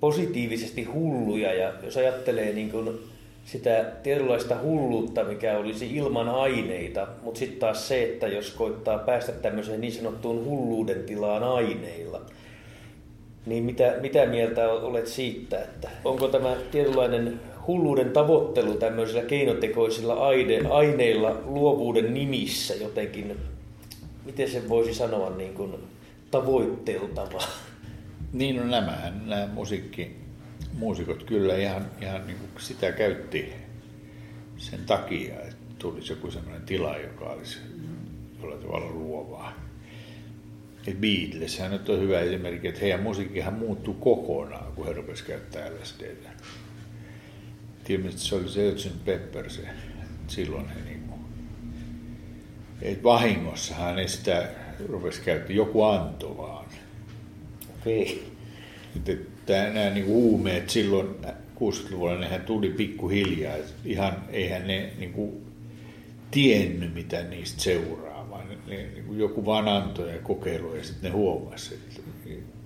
positiivisesti 0.00 0.84
hulluja 0.84 1.54
ja 1.54 1.72
jos 1.82 1.96
ajattelee 1.96 2.52
niin 2.52 2.70
kuin 2.70 2.98
sitä 3.44 3.84
tietynlaista 4.02 4.56
hulluutta, 4.62 5.24
mikä 5.24 5.58
olisi 5.58 5.96
ilman 5.96 6.28
aineita, 6.28 7.06
mutta 7.22 7.38
sitten 7.38 7.58
taas 7.58 7.88
se, 7.88 8.02
että 8.02 8.28
jos 8.28 8.50
koittaa 8.50 8.98
päästä 8.98 9.32
tämmöiseen 9.32 9.80
niin 9.80 9.92
sanottuun 9.92 10.44
hulluuden 10.44 11.02
tilaan 11.04 11.42
aineilla, 11.42 12.20
Niin 13.46 13.64
mitä, 13.64 13.94
mitä 14.00 14.26
mieltä 14.26 14.72
olet 14.72 15.06
siitä, 15.06 15.58
että 15.58 15.90
onko 16.04 16.28
tämä 16.28 16.56
tietynlainen 16.70 17.40
hulluuden 17.66 18.10
tavoittelu 18.10 18.74
tämmöisillä 18.74 19.22
keinotekoisilla 19.22 20.14
aine, 20.14 20.60
aineilla 20.70 21.36
luovuuden 21.44 22.14
nimissä 22.14 22.74
jotenkin, 22.74 23.36
miten 24.24 24.50
se 24.50 24.68
voisi 24.68 24.94
sanoa, 24.94 25.30
niin 25.30 25.54
kuin 25.54 25.74
tavoitteltava? 26.30 27.42
Niin, 28.32 28.56
no 28.56 28.64
nämä, 28.64 29.12
nämä 29.26 29.46
musiikki, 29.46 30.16
muusikot 30.72 31.22
kyllä 31.22 31.56
ihan, 31.56 31.86
ihan 32.00 32.26
niin 32.26 32.38
kuin 32.38 32.50
sitä 32.58 32.92
käytti 32.92 33.52
sen 34.56 34.80
takia, 34.86 35.40
että 35.40 35.74
tulisi 35.78 36.12
joku 36.12 36.30
sellainen 36.30 36.62
tila, 36.62 36.96
joka 36.96 37.24
olisi 37.24 37.58
jollain 38.40 38.62
tavalla 38.62 38.90
luovaa. 38.90 39.52
Beatles 41.00 41.58
hän 41.58 41.70
nyt 41.70 41.88
on 41.88 42.00
hyvä 42.00 42.20
esimerkki, 42.20 42.68
että 42.68 42.80
heidän 42.80 43.02
musiikkihan 43.02 43.54
muuttui 43.54 43.94
kokonaan, 44.00 44.72
kun 44.72 44.86
he 44.86 44.92
rupesivat 44.92 45.28
käyttää 45.28 45.70
LSDtä. 45.70 46.28
Ilmeisesti 47.88 48.28
se 48.28 48.34
oli 48.34 48.48
se 48.48 48.78
Sgt. 48.78 49.04
Pepper 49.04 49.50
se, 49.50 49.68
silloin 50.28 50.68
he 50.68 50.80
niin 50.80 51.01
et 52.82 53.02
vahingossahan 53.02 53.96
ne 53.96 54.08
sitä 54.08 54.48
rupesi 54.88 55.22
käyttämään, 55.22 55.56
joku 55.56 55.82
antoi 55.82 56.36
vaan. 56.36 56.64
Okei. 57.80 58.02
Okay. 59.02 59.14
Että 59.14 59.70
nämä 59.72 59.90
niin 59.90 60.06
huumeet 60.06 60.70
silloin 60.70 61.08
60-luvulla 61.56 62.18
nehän 62.18 62.40
tuli 62.40 62.70
pikkuhiljaa. 62.70 63.56
Ihan 63.84 64.16
eihän 64.30 64.66
ne 64.66 64.92
niin 64.98 65.12
kuin, 65.12 65.46
tiennyt, 66.30 66.94
mitä 66.94 67.22
niistä 67.22 67.62
seuraa, 67.62 68.30
vaan 68.30 68.48
ne, 68.48 68.76
niin 68.76 69.04
kuin 69.04 69.18
joku 69.18 69.46
vaan 69.46 69.68
antoi 69.68 70.12
ja 70.12 70.18
kokeilu 70.18 70.74
ja 70.74 70.84
sitten 70.84 71.10
ne 71.10 71.16
huomasi. 71.16 71.74
Että, 71.74 72.00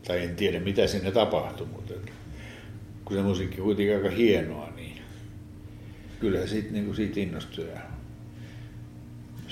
tai 0.07 0.25
en 0.25 0.37
tiedä, 0.37 0.61
mitä 0.61 0.87
sinne 0.87 1.11
tapahtui, 1.11 1.67
mutta 1.67 1.95
että, 1.95 2.13
kun 3.05 3.17
se 3.17 3.23
musiikki 3.23 3.61
kuitenkin 3.61 3.97
aika 3.97 4.11
hienoa, 4.11 4.73
niin 4.77 4.99
kyllä 6.21 6.47
siitä, 6.47 6.73
niin 6.73 6.85
kuin 6.85 6.97
siitä 6.97 7.21
innostui 7.21 7.69
ja 7.69 7.81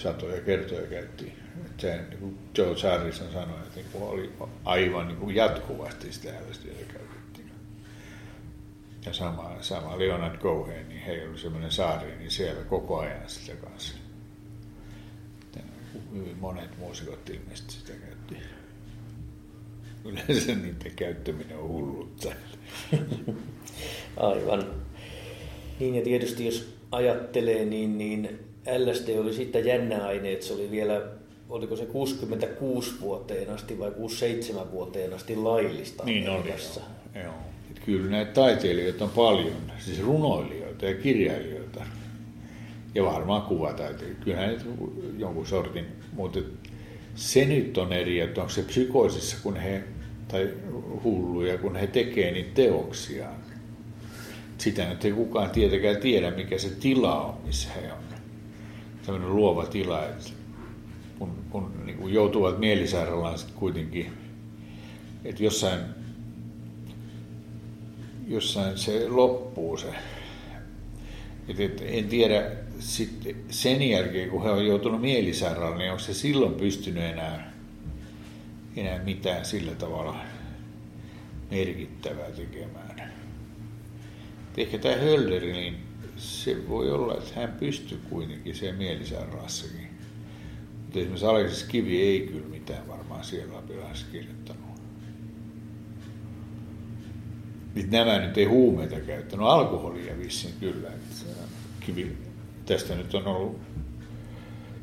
satoja 0.05 0.41
kertoja 0.41 0.87
käytiin. 0.87 1.33
Että 1.67 1.83
se, 1.83 2.03
niin 2.11 2.19
kuin 2.19 2.39
Joe 2.59 2.75
Harrison 2.91 3.33
sanoi, 3.33 3.59
että 3.59 3.77
niin 3.77 3.87
kuin 3.93 4.05
oli 4.05 4.33
aivan 4.65 5.09
niin 5.09 5.19
kuin 5.19 5.37
jatkuvasti 5.37 6.13
sitä 6.13 6.31
LSDtä 6.51 6.93
käytettiin. 6.93 7.51
Ja 9.07 9.13
sama, 9.13 9.57
sama 9.61 9.99
Leonard 9.99 10.39
Cohen, 10.39 10.89
niin 10.89 11.01
heillä 11.01 11.31
oli 11.31 11.39
semmoinen 11.39 11.71
saari, 11.71 12.17
niin 12.19 12.31
siellä 12.31 12.65
koko 12.65 12.99
ajan 12.99 13.23
sitä 13.27 13.57
kanssa. 13.57 13.95
Hyvin 16.13 16.39
monet 16.39 16.79
muusikot 16.79 17.31
ilmeisesti 17.31 17.73
sitä 17.73 17.93
käytti. 17.93 18.37
Yleensä 20.05 20.55
niiden 20.55 20.93
käyttäminen 20.97 21.59
on 21.59 21.69
hullutta. 21.69 22.29
Aivan. 24.17 24.67
Niin 25.81 25.95
ja 25.95 26.03
tietysti 26.03 26.47
jos 26.47 26.77
ajattelee, 26.91 27.65
niin, 27.65 27.99
niin 27.99 28.39
LSD 28.79 29.19
oli 29.19 29.33
sitten 29.33 29.65
jännä 29.65 30.07
aine, 30.07 30.33
että 30.33 30.47
se 30.47 30.53
oli 30.55 30.71
vielä, 30.71 31.03
oliko 31.49 31.77
se 31.77 31.87
66 31.87 33.01
vuoteen 33.01 33.51
asti 33.51 33.79
vai 33.79 33.91
67 33.91 34.73
vuoteen 34.73 35.15
asti 35.15 35.37
laillista 35.37 36.05
Niin 36.05 36.29
oli, 36.29 36.49
joo. 36.49 37.23
joo. 37.25 37.35
Kyllä 37.87 38.11
näitä 38.11 38.33
taiteilijoita 38.33 39.05
on 39.05 39.11
paljon, 39.11 39.57
siis 39.79 40.03
runoilijoita 40.03 40.87
ja 40.87 40.95
kirjailijoita 40.95 41.81
ja 42.95 43.05
varmaan 43.05 43.43
kuvataiteilijoita. 43.43 44.25
Kyllähän 44.25 44.49
nyt 44.49 44.67
jonkun 45.19 45.47
sortin, 45.47 45.85
mutta 46.13 46.41
se 47.15 47.45
nyt 47.45 47.79
on 47.79 47.93
eri, 47.93 48.21
että 48.21 48.41
onko 48.41 48.53
se 48.53 48.63
psykoosissa, 48.63 49.37
kun 49.43 49.57
he, 49.57 49.83
tai 50.29 50.49
hulluja, 51.05 51.59
kun 51.59 51.77
he 51.77 51.87
tekee 51.87 52.33
niitä 52.33 52.51
teoksiaan. 52.55 53.37
Sitä 54.59 54.89
nyt 54.89 55.05
ei 55.05 55.13
kukaan 55.13 55.51
tietenkään 55.51 55.97
tiedä, 55.97 56.31
mikä 56.31 56.59
se 56.59 56.71
tila 56.71 57.25
on, 57.25 57.35
missä 57.47 57.69
he 57.73 57.93
on. 57.93 57.99
Sellainen 59.05 59.37
luova 59.37 59.67
tila, 59.67 60.07
että 60.07 60.31
kun, 61.19 61.45
kun 61.51 61.73
niin 61.85 61.99
kuin 61.99 62.15
joutuvat 62.15 62.59
mielisairaalaan 62.59 63.39
sitten 63.39 63.57
kuitenkin, 63.57 64.13
että 65.25 65.43
jossain, 65.43 65.81
jossain 68.29 68.79
se 68.79 69.09
loppuu 69.09 69.77
se. 69.77 69.95
Et, 71.49 71.61
et, 71.61 71.85
en 71.87 72.09
tiedä, 72.09 72.51
sitten 72.79 73.37
sen 73.51 73.83
jälkeen, 73.83 74.31
kun 74.31 74.43
he 74.43 74.51
on 74.51 74.67
joutunut 74.67 75.01
mielisairaalaan, 75.01 75.79
niin 75.79 75.91
onko 75.91 76.03
se 76.03 76.15
silloin 76.15 76.55
pystynyt 76.55 77.03
enää, 77.03 77.53
enää 78.77 78.99
mitään 78.99 79.45
sillä 79.45 79.73
tavalla 79.73 80.17
merkittävää 81.51 82.31
tekemään. 82.31 83.13
Et 84.51 84.59
ehkä 84.59 84.79
tämä 84.79 84.97
Hölderi, 84.97 85.53
niin 85.53 85.84
se 86.25 86.69
voi 86.69 86.91
olla, 86.91 87.15
että 87.15 87.41
hän 87.41 87.57
pystyy 87.61 87.99
kuitenkin 88.11 88.55
se 88.55 88.73
mielisairaalassakin. 88.73 89.89
Mutta 90.83 90.99
esimerkiksi 90.99 91.27
Aleksis 91.27 91.65
Kivi 91.65 92.03
ei 92.03 92.21
kyllä 92.21 92.49
mitään 92.49 92.89
varmaan 92.89 93.25
siellä 93.25 93.55
Lapilassa 93.55 94.07
kirjoittanut. 94.13 94.65
Niin 97.75 97.91
nämä 97.91 98.19
nyt 98.19 98.39
ei 98.39 98.45
huumeita 98.45 99.01
käyttänyt, 99.01 99.47
alkoholia 99.47 100.19
vissiin 100.19 100.55
kyllä. 100.61 100.89
Että 100.89 101.27
kivi, 101.81 102.17
tästä 102.67 102.95
nyt 102.95 103.15
on 103.15 103.27
ollut 103.27 103.61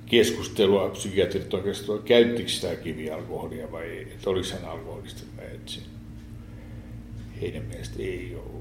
keskustelua 0.05 0.89
psykiatrit 0.89 1.53
oikeastaan, 1.53 2.03
käyttikö 2.03 2.49
sitä 2.49 2.75
kivialkoholia 2.75 3.71
vai 3.71 3.83
ei, 3.83 4.01
että 4.01 4.29
oliko 4.29 4.47
hän 4.53 4.71
alkoholista 4.71 5.21
vai 5.37 5.45
etsin. 5.45 5.83
Heidän 7.41 7.63
mielestä 7.63 7.95
ei 7.99 8.35
ollut. 8.35 8.60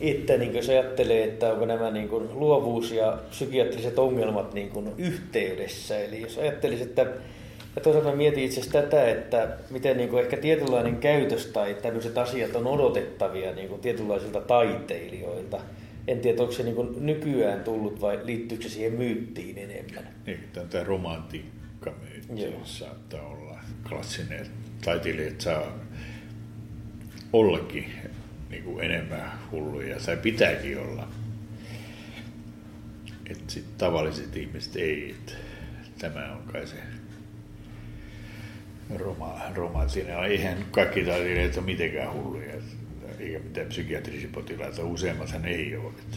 Että 0.00 0.36
niin 0.36 0.54
jos 0.54 0.68
ajattelee, 0.68 1.24
että 1.24 1.52
onko 1.52 1.66
nämä 1.66 1.90
niin 1.90 2.08
kuin 2.08 2.28
luovuus 2.32 2.92
ja 2.92 3.18
psykiatriset 3.30 3.98
ongelmat 3.98 4.54
niin 4.54 4.70
kuin 4.70 4.90
yhteydessä, 4.98 5.98
eli 5.98 6.20
jos 6.20 6.38
ajattelisit, 6.38 6.88
että 6.88 7.06
ja 7.76 7.82
toisaalta 7.82 8.16
mietin 8.16 8.44
itse 8.44 8.60
asiassa 8.60 8.82
tätä, 8.82 9.10
että 9.10 9.48
miten 9.70 9.96
niin 9.96 10.08
kuin 10.08 10.22
ehkä 10.22 10.36
tietynlainen 10.36 10.96
käytös 10.96 11.46
tai 11.46 11.74
tämmöiset 11.82 12.18
asiat 12.18 12.56
on 12.56 12.66
odotettavia 12.66 13.54
niin 13.54 13.68
kuin 13.68 13.80
tietynlaisilta 13.80 14.40
taiteilijoilta. 14.40 15.60
En 16.08 16.20
tiedä, 16.20 16.42
onko 16.42 16.52
se 16.52 16.62
niin 16.62 16.74
kuin 16.74 17.06
nykyään 17.06 17.64
tullut 17.64 18.00
vai 18.00 18.20
liittyykö 18.24 18.62
se 18.62 18.68
siihen 18.68 18.92
myyttiin 18.92 19.58
enemmän. 19.58 20.08
Niin, 20.26 20.40
tämä 20.70 20.84
romantiikkamyytti 20.84 22.52
saattaa 22.64 23.28
olla 23.28 23.58
klassinen. 23.88 24.46
Taiteilijat 24.84 25.40
saa 25.40 25.78
ollakin 27.32 27.86
niin 28.50 28.62
kuin 28.64 28.84
enemmän 28.84 29.32
hulluja, 29.50 29.96
tai 30.06 30.16
pitääkin 30.16 30.78
olla. 30.78 31.08
Että 33.30 33.52
sitten 33.52 33.74
tavalliset 33.78 34.36
ihmiset 34.36 34.76
ei, 34.76 35.10
että 35.10 35.32
tämä 35.98 36.32
on 36.32 36.42
kai 36.52 36.66
se 36.66 36.76
roma, 38.96 39.40
romanttinen. 39.54 40.24
Eihän 40.24 40.64
kaikki 40.70 41.04
taiteilijat 41.04 41.56
ole 41.56 41.64
mitenkään 41.64 42.12
hulluja, 42.12 42.54
eikä 43.18 43.38
mitään 43.38 43.66
psykiatrisia 43.66 44.28
potilaita. 44.32 44.84
Useimmathan 44.84 45.44
ei 45.44 45.76
ole. 45.76 45.88
Että, 45.88 46.16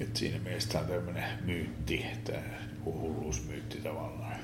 että 0.00 0.18
siinä 0.18 0.38
mielessä 0.44 0.80
on 0.80 0.86
tämmöinen 0.86 1.24
myytti, 1.44 2.04
tämä 2.24 2.42
hulluusmyytti 2.84 3.78
tavallaan. 3.78 4.36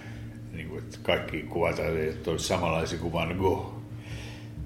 Niin 0.52 0.68
kuin, 0.68 0.78
että 0.84 0.98
kaikki 1.02 1.42
kuvataiteilijat 1.42 2.28
olisivat 2.28 2.48
samanlaisia 2.60 2.98
kuin 2.98 3.12
Van 3.12 3.36
Gogh 3.36 3.81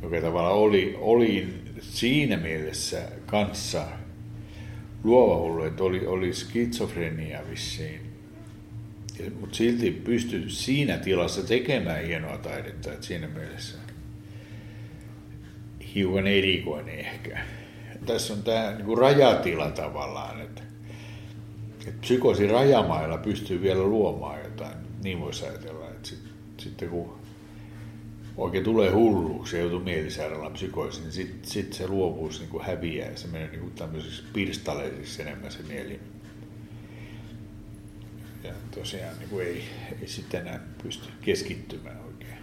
joka 0.03 0.21
tavalla 0.21 0.51
oli, 0.51 0.97
oli 0.99 1.49
siinä 1.81 2.37
mielessä 2.37 3.09
kanssa 3.27 3.87
luova 5.05 5.37
hullu, 5.37 5.65
että 5.65 5.85
oli, 5.85 6.07
oli 6.07 6.33
skitsofrenia 6.33 7.41
vissiin. 7.51 8.01
Mutta 9.41 9.57
silti 9.57 9.91
pystyi 9.91 10.51
siinä 10.51 10.99
tilassa 10.99 11.43
tekemään 11.43 12.05
hienoa 12.05 12.39
taidetta, 12.39 12.93
että 12.93 13.07
siinä 13.07 13.29
mielessä 13.29 13.79
hiukan 15.95 16.27
erikoinen 16.27 16.99
ehkä. 16.99 17.39
Tässä 18.07 18.35
on 18.35 18.43
tämä 18.43 18.73
niin 18.73 18.99
rajatila 18.99 19.71
tavallaan, 19.71 20.41
että, 20.41 20.63
että 21.87 22.01
psykosi 22.01 22.47
rajamailla 22.47 23.19
pystyy 23.19 23.63
vielä 23.63 23.83
luomaan 23.83 24.41
jotain, 24.45 24.77
niin 25.03 25.21
voisi 25.21 25.47
ajatella, 25.47 25.89
että 25.89 26.09
sit, 26.09 26.19
sitten 26.59 26.89
kun 26.89 27.19
oikein 28.37 28.65
tulee 28.65 28.91
hulluksi 28.91 29.57
ja 29.57 29.63
joutuu 29.63 29.81
mielisairaalaan 29.81 30.53
psykoisiin, 30.53 31.05
niin 31.05 31.13
sitten 31.13 31.51
sit 31.51 31.73
se 31.73 31.89
luovuus 31.89 32.41
niin 32.41 32.51
kuin 32.51 32.65
häviää 32.65 33.11
ja 33.11 33.17
se 33.17 33.29
menee 33.29 33.49
niin 33.51 33.73
tämmöisiksi 33.79 34.23
pirstaleisiksi 34.33 35.23
enemmän 35.23 35.53
se 35.53 35.59
mieli. 35.69 36.01
Ja 38.45 38.53
tosiaan 38.75 39.19
niin 39.19 39.29
kuin 39.29 39.47
ei, 39.47 39.63
ei 40.03 40.09
sitten 40.09 40.41
enää 40.41 40.61
pysty 40.83 41.09
keskittymään 41.23 42.01
oikein. 42.07 42.37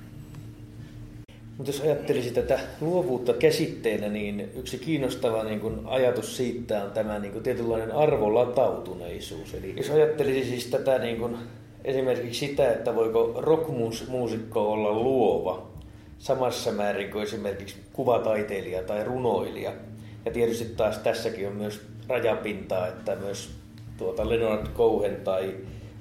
Mutta 1.57 1.71
jos 1.71 1.81
ajattelisi 1.81 2.31
tätä 2.31 2.59
luovuutta 2.81 3.33
käsitteenä, 3.33 4.07
niin 4.07 4.49
yksi 4.55 4.77
kiinnostava 4.77 5.43
niin 5.43 5.59
kuin 5.59 5.79
ajatus 5.85 6.37
siitä 6.37 6.83
on 6.83 6.91
tämä 6.91 7.19
niin 7.19 7.31
kuin 7.31 7.43
tietynlainen 7.43 7.91
arvolatautuneisuus. 7.91 9.53
Eli 9.53 9.73
jos 9.77 9.89
ajattelisi 9.89 10.49
siis 10.49 10.67
tätä 10.67 10.97
niin 10.97 11.17
kuin, 11.17 11.37
esimerkiksi 11.83 12.47
sitä, 12.47 12.71
että 12.71 12.95
voiko 12.95 13.33
rockmuusikko 13.37 14.71
olla 14.71 14.93
luova, 14.93 15.72
samassa 16.19 16.71
määrin 16.71 17.11
kuin 17.11 17.23
esimerkiksi 17.23 17.75
kuvataiteilija 17.93 18.83
tai 18.83 19.03
runoilija. 19.03 19.73
Ja 20.25 20.31
tietysti 20.31 20.65
taas 20.65 20.97
tässäkin 20.97 21.47
on 21.47 21.55
myös 21.55 21.81
rajapintaa, 22.07 22.87
että 22.87 23.15
myös 23.15 23.51
tuota 23.97 24.29
Leonard 24.29 24.67
Cohen 24.67 25.15
tai 25.15 25.55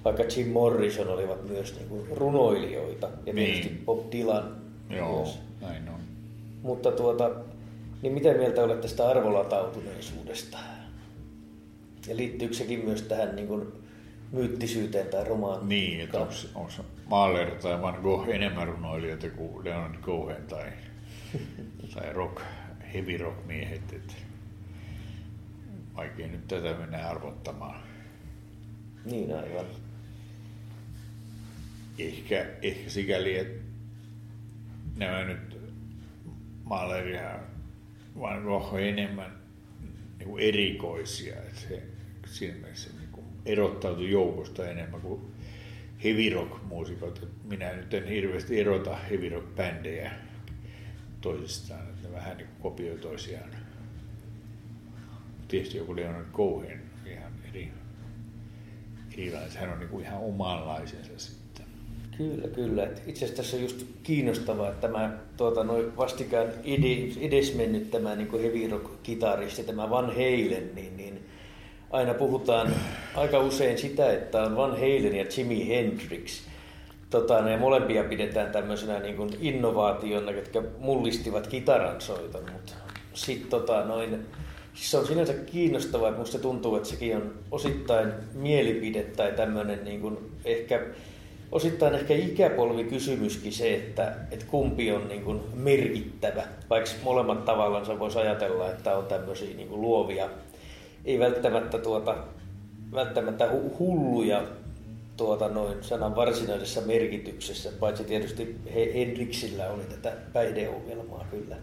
vaikka 0.05 0.23
Jim 0.37 0.49
Morrison 0.49 1.09
olivat 1.09 1.49
myös 1.49 1.75
niin 1.75 1.89
kuin 1.89 2.07
runoilijoita 2.17 3.09
ja 3.27 3.33
niin. 3.33 3.53
tietysti 3.53 3.83
Bob 3.85 4.13
Dylan 4.13 4.57
Joo, 4.91 5.17
myös. 5.17 5.39
näin 5.61 5.89
on. 5.89 6.01
Mutta 6.63 6.93
tuota, 6.93 7.31
niin 8.03 8.13
mitä 8.13 8.35
mieltä 8.35 8.63
olet 8.63 8.81
tästä 8.81 9.09
arvolatautuneisuudesta? 9.09 10.59
Ja 12.07 12.17
liittyykö 12.17 12.55
sekin 12.55 12.85
myös 12.85 13.03
tähän 13.03 13.37
niin 13.37 13.49
kuin 13.49 13.73
myyttisyyteen 14.33 15.07
tai 15.07 15.25
romaan? 15.25 15.69
Niin, 15.69 16.01
että 16.01 16.21
onko, 16.21 16.35
onko 16.55 16.73
Mahler 17.07 17.51
tai 17.51 17.83
Van 17.83 18.03
Gogh 18.03 18.29
enemmän 18.29 18.69
runoilijoita 18.69 19.31
kuin 19.31 19.65
Leonard 19.65 20.01
Cohen 20.01 20.47
tai, 20.47 20.67
tai 21.95 22.13
rock, 22.13 22.43
heavy 22.95 23.17
rock 23.17 23.47
miehet. 23.47 23.93
Että 23.93 24.15
vaikea 25.97 26.27
nyt 26.27 26.49
tätä 26.49 26.75
mennä 26.75 27.09
arvottamaan. 27.09 27.83
Niin 29.05 29.37
aivan. 29.37 29.67
Ehkä, 31.99 32.47
ehkä 32.63 32.91
sikäli, 32.91 33.39
että 33.39 33.63
nämä 34.97 35.25
nyt 35.25 35.59
Mahler 36.65 37.09
ja 37.09 37.39
Van 38.21 38.43
Gogh 38.43 38.75
enemmän 38.75 39.33
niin 40.19 40.39
erikoisia. 40.39 41.35
Että 41.35 41.61
se 41.61 41.83
siinä 42.27 42.59
mielessä 42.59 42.91
erottautui 43.47 44.11
joukosta 44.11 44.71
enemmän 44.71 45.01
kuin 45.01 45.21
heavy 46.05 46.31
rock 46.31 46.63
muusikot. 46.69 47.29
Minä 47.45 47.73
nyt 47.73 47.95
en 47.95 48.07
hirveästi 48.07 48.61
erota 48.61 48.97
heavy 48.97 49.29
rock 49.29 49.57
bändejä 49.57 50.13
toisistaan, 51.21 51.81
että 51.81 52.09
ne 52.09 52.15
vähän 52.15 52.37
niin 52.37 52.49
kopioi 52.61 52.99
toisiaan. 52.99 53.51
Tietysti 55.49 55.79
joku 55.79 55.97
Leonard 55.97 56.27
Cohen 56.33 56.83
ihan 57.07 57.33
eri, 57.49 57.73
erilainen. 59.15 59.57
Hän 59.57 59.73
on 59.73 59.79
niin 59.79 59.89
kuin 59.89 60.05
ihan 60.05 60.21
omanlaisensa 60.21 61.13
sitten. 61.17 61.67
Kyllä, 62.17 62.49
kyllä. 62.49 62.89
Itse 63.07 63.25
asiassa 63.25 63.43
tässä 63.43 63.57
on 63.57 63.63
just 63.63 63.87
kiinnostavaa, 64.03 64.69
että 64.69 64.89
tämä 64.89 65.19
tuota, 65.37 65.65
noin 65.65 65.97
vastikään 65.97 66.49
edesmennyt 67.21 67.91
tämä 67.91 68.17
niin 68.17 68.41
heavy 68.41 68.69
rock-kitaristi, 68.71 69.65
tämä 69.65 69.91
Van 69.91 70.07
Halen, 70.07 70.75
niin, 70.75 70.97
niin 70.97 71.27
aina 71.93 72.15
puhutaan 72.15 72.75
aika 73.15 73.39
usein 73.39 73.79
sitä, 73.79 74.13
että 74.13 74.43
on 74.43 74.57
Van 74.57 74.71
Halen 74.71 75.17
ja 75.17 75.25
Jimi 75.37 75.69
Hendrix. 75.69 76.43
Tota, 77.11 77.43
ne 77.43 77.57
molempia 77.57 78.05
pidetään 78.05 78.53
tämmöisenä 78.53 78.99
niin 78.99 79.17
kuin 79.17 79.31
innovaationa, 79.41 80.31
jotka 80.31 80.63
mullistivat 80.79 81.47
kitaran 81.47 82.01
soiton, 82.01 82.43
mutta 82.53 82.73
sitten 83.15 83.51
tota, 83.51 83.85
noin, 83.85 84.27
siis 84.75 84.91
se 84.91 84.99
on 84.99 85.07
sinänsä 85.07 85.33
kiinnostavaa, 85.33 86.09
että 86.09 86.21
musta 86.21 86.39
tuntuu, 86.39 86.77
että 86.77 86.89
sekin 86.89 87.17
on 87.17 87.35
osittain 87.51 88.13
mielipide 88.35 89.03
tai 89.03 89.33
tämmöinen 89.33 89.85
niin 89.85 90.01
kuin 90.01 90.19
ehkä 90.45 90.81
osittain 91.53 91.95
ehkä 91.95 92.15
ikäpolvikysymyskin 92.15 93.53
se, 93.53 93.75
että, 93.75 94.15
että 94.31 94.47
kumpi 94.49 94.93
on 94.93 95.09
niin 95.09 95.23
kuin 95.23 95.41
merkittävä, 95.55 96.43
vaikka 96.71 96.91
molemmat 97.03 97.45
tavallaan 97.45 97.99
voisi 97.99 98.19
ajatella, 98.19 98.71
että 98.71 98.97
on 98.97 99.07
tämmöisiä 99.07 99.57
niin 99.57 99.69
kuin 99.69 99.81
luovia 99.81 100.29
ei 101.05 101.19
välttämättä, 101.19 101.79
tuota, 101.79 102.17
välttämättä 102.93 103.51
hulluja 103.79 104.47
tuota, 105.17 105.49
noin 105.49 105.85
sanan 105.85 106.17
varsinaisessa 106.17 106.81
merkityksessä, 106.81 107.71
paitsi 107.81 108.05
tietysti 108.05 108.57
Henriksillä 108.75 109.71
oli 109.71 109.85
tätä 109.85 110.17
päihdeongelmaa 110.33 111.27
kyllä. 111.31 111.57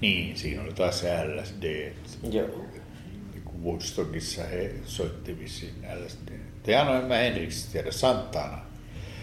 Niin, 0.00 0.36
siinä 0.36 0.62
oli 0.62 0.72
taas 0.72 1.00
se 1.00 1.24
LSD. 1.24 1.92
Joo. 2.30 2.48
Niin 2.48 3.64
Woodstockissa 3.64 4.42
he 4.42 4.74
soitti 4.84 5.38
vissiin 5.38 5.74
LSD. 6.04 6.28
Tehän 6.62 7.04
mä 7.04 7.14
Henriksistä 7.14 7.72
tiedä, 7.72 7.90
Santana 7.90 8.58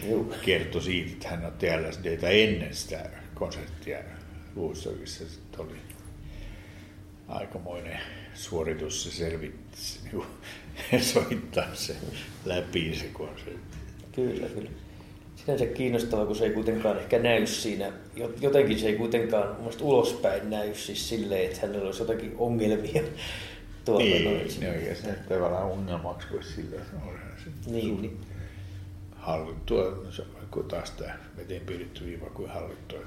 Joo. 0.10 0.26
kertoi 0.46 0.82
siitä, 0.82 1.12
että 1.12 1.30
hän 1.30 1.46
otti 1.46 1.68
LSDtä 1.68 2.30
ennen 2.30 2.76
sitä 2.76 3.10
konserttia 3.36 3.98
Woodstockissa. 4.58 5.30
Sitten 5.30 5.62
oli 5.62 5.76
aikamoinen 7.30 8.00
suoritus 8.34 9.04
se 9.04 9.12
selvitti, 9.12 9.78
niin 10.04 11.04
soittaa 11.14 11.76
se 11.76 11.96
läpi 12.46 12.96
se 12.96 13.06
konsertti. 13.14 13.78
Kyllä, 14.12 14.48
kyllä. 14.48 14.70
Sinänsä 15.36 15.66
kiinnostavaa, 15.66 16.26
kun 16.26 16.36
se 16.36 16.46
ei 16.46 16.52
kuitenkaan 16.52 17.00
ehkä 17.00 17.20
näy 17.20 17.48
siinä. 17.48 17.92
Jotenkin 18.42 18.80
se 18.80 18.88
ei 18.88 18.96
kuitenkaan 18.96 19.56
mielestäni 19.58 19.90
ulospäin 19.90 20.50
näy 20.50 20.76
siis 20.76 21.10
silleen, 21.10 21.46
että 21.46 21.62
hänellä 21.62 21.86
olisi 21.86 22.02
jotakin 22.02 22.36
ongelmia. 22.38 23.04
Tuolta 23.86 24.04
niin, 24.04 24.24
noin. 24.24 24.48
niin 24.60 24.88
ja 24.88 24.96
se 24.96 25.16
tavallaan 25.30 25.72
ongelmaksi 25.72 26.28
voi 26.32 26.44
silleen, 26.44 26.86
se 26.86 27.72
niin, 27.72 28.02
niin. 28.02 28.20
hallittua, 29.16 30.04
kun 30.52 30.66
taas 30.66 30.92
tämä 30.92 31.18
veteen 31.38 31.62
piirretty 31.62 32.06
viiva 32.06 32.26
kuin 32.26 32.50
hallittua. 32.50 33.00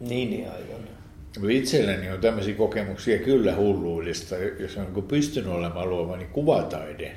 Niin, 0.00 0.30
niin 0.30 0.50
aivan. 0.50 1.05
Itselläni 1.50 2.10
on 2.10 2.20
tämmöisiä 2.20 2.54
kokemuksia 2.54 3.18
kyllä 3.18 3.56
hulluudesta, 3.56 4.36
jos 4.36 4.76
on 4.76 4.92
niin 4.94 5.04
pystynyt 5.04 5.50
olemaan 5.50 5.90
luova, 5.90 6.16
niin 6.16 6.28
kuvataide. 6.28 7.16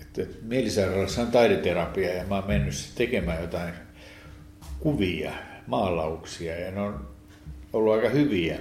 Että 0.00 0.34
mielisairaalassa 0.42 1.22
on 1.22 1.30
taideterapia 1.30 2.14
ja 2.14 2.24
mä 2.24 2.34
oon 2.34 2.48
mennyt 2.48 2.74
tekemään 2.94 3.42
jotain 3.42 3.74
kuvia, 4.80 5.32
maalauksia 5.66 6.60
ja 6.60 6.70
ne 6.70 6.80
on 6.80 7.08
ollut 7.72 7.94
aika 7.94 8.08
hyviä. 8.08 8.58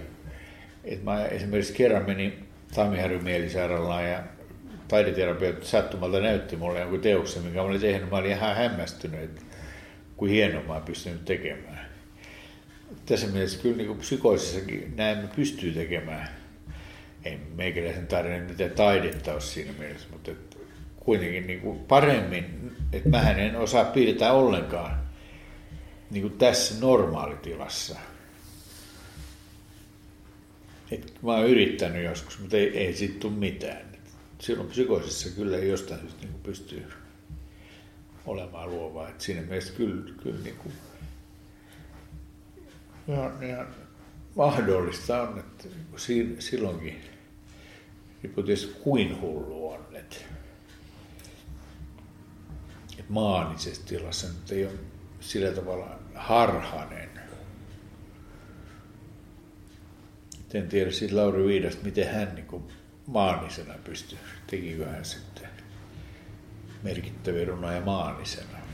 Et 0.83 1.03
mä 1.03 1.25
esimerkiksi 1.25 1.73
kerran 1.73 2.05
menin 2.05 2.47
Tammiharjun 2.75 3.23
mielisairaalaan 3.23 4.10
ja 4.10 4.23
taideterapia 4.88 5.53
sattumalta 5.62 6.19
näytti 6.19 6.55
mulle 6.55 6.79
jonkun 6.79 6.99
teoksen, 6.99 7.43
mikä 7.43 7.55
mä 7.55 7.62
olin 7.62 7.81
tehnyt. 7.81 8.10
Mä 8.10 8.17
olin 8.17 8.31
ihan 8.31 8.55
hämmästynyt, 8.55 9.23
että 9.23 9.41
kuin 10.17 10.31
hienoa 10.31 10.63
mä 10.63 10.73
oon 10.73 10.83
pystynyt 10.83 11.25
tekemään 11.25 11.77
tässä 13.08 13.28
mielessä 13.28 13.60
kyllä 13.62 13.78
niin 13.78 13.98
psykoisissakin 13.98 14.93
näin 14.96 15.28
pystyy 15.36 15.72
tekemään. 15.72 16.30
Ei 17.24 17.39
meikäläisen 17.56 18.08
tarina 18.08 18.50
mitään 18.50 18.72
taidetta 18.72 19.34
ole 19.34 19.41
siinä 19.41 19.72
mielessä, 19.80 20.08
mutta 20.12 20.32
et 20.32 20.58
kuitenkin 20.96 21.48
niin 21.48 21.60
kuin 21.60 21.80
paremmin, 21.80 22.72
että 22.93 23.10
mä 23.10 23.32
en 23.32 23.56
osaa 23.56 23.86
piirtää 23.86 24.34
ollenkaan 24.34 25.02
niin 26.12 26.22
kuin 26.22 26.38
tässä 26.38 26.76
normaalitilassa. 26.82 27.96
Et 30.91 31.13
mä 31.24 31.32
oon 31.32 31.48
yrittänyt 31.48 32.04
joskus, 32.04 32.39
mutta 32.39 32.58
ei, 32.58 32.78
ei 32.78 32.93
siitä 32.93 33.20
tule 33.20 33.34
mitään. 33.34 33.82
Silloin 34.39 34.70
psykoisissa 34.70 35.30
kyllä 35.30 35.58
jostain 35.58 36.00
syystä 36.00 36.22
niin 36.22 36.39
pystyy 36.43 36.86
olemaan 38.26 38.70
luovaa. 38.70 39.10
Et 39.10 39.22
siinä 39.22 39.41
mielessä 39.41 39.74
kyllä, 39.74 40.12
kyllä 40.24 40.39
niin 40.43 40.56
kuin 40.56 40.74
ja, 43.08 43.48
ja 43.48 43.65
mahdollista 44.36 45.22
on, 45.22 45.39
että 45.39 45.67
silloinkin 46.39 47.02
riippuu 48.24 48.43
tietysti 48.43 48.80
kuin 48.80 49.22
hullu 49.22 49.70
on, 49.70 49.86
että, 49.93 50.15
maanisessa 53.10 53.88
tilassa 53.88 54.28
nyt 54.28 54.52
ei 54.52 54.65
ole 54.65 54.74
sillä 55.20 55.52
tavalla 55.52 56.00
harhanen. 56.15 57.10
En 60.54 60.70
tiedä 60.70 60.91
siitä 60.91 61.15
Lauri 61.15 61.46
Viidasta, 61.46 61.84
miten 61.84 62.13
hän 62.13 62.36
niin 62.36 62.63
maanisena 63.08 63.74
pystyy, 63.84 64.17
tekikö 64.48 64.89
hän 64.89 65.06
sitten 65.06 65.50
merkittäviä 66.84 67.74
ja 67.76 67.82
maanisena. 67.86 68.66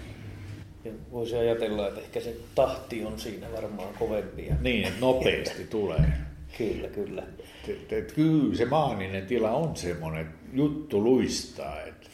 Ja 0.86 0.92
voisi 1.12 1.36
ajatella, 1.36 1.88
että 1.88 2.00
ehkä 2.02 2.20
se 2.20 2.36
tahti 2.56 3.06
on 3.06 3.20
siinä 3.20 3.52
varmaan 3.52 3.94
kovempi. 3.94 4.48
Niin, 4.62 4.88
että 4.88 5.00
nopeasti 5.00 5.64
tulee. 5.64 6.00
Kyllä, 6.58 6.88
kyllä. 6.88 7.24
Et, 7.68 7.94
et, 7.94 8.12
kyllä 8.12 8.56
se 8.56 8.66
maaninen 8.66 9.26
tila 9.26 9.52
on 9.52 9.76
semmoinen, 9.76 10.22
että 10.22 10.36
juttu 10.54 11.04
luistaa. 11.04 11.82
Et, 11.82 12.10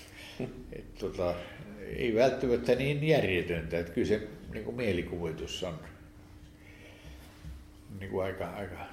et, 0.73 0.95
tota, 0.95 1.35
ei 1.95 2.15
välttämättä 2.15 2.75
niin 2.75 3.07
järjetöntä, 3.07 3.79
että 3.79 3.91
kyllä 3.91 4.07
se 4.07 4.27
niin 4.53 4.63
kuin 4.63 4.75
mielikuvitus 4.75 5.63
on 5.63 5.79
niin 7.99 8.11
kuin 8.11 8.25
aika, 8.25 8.49
aika 8.49 8.85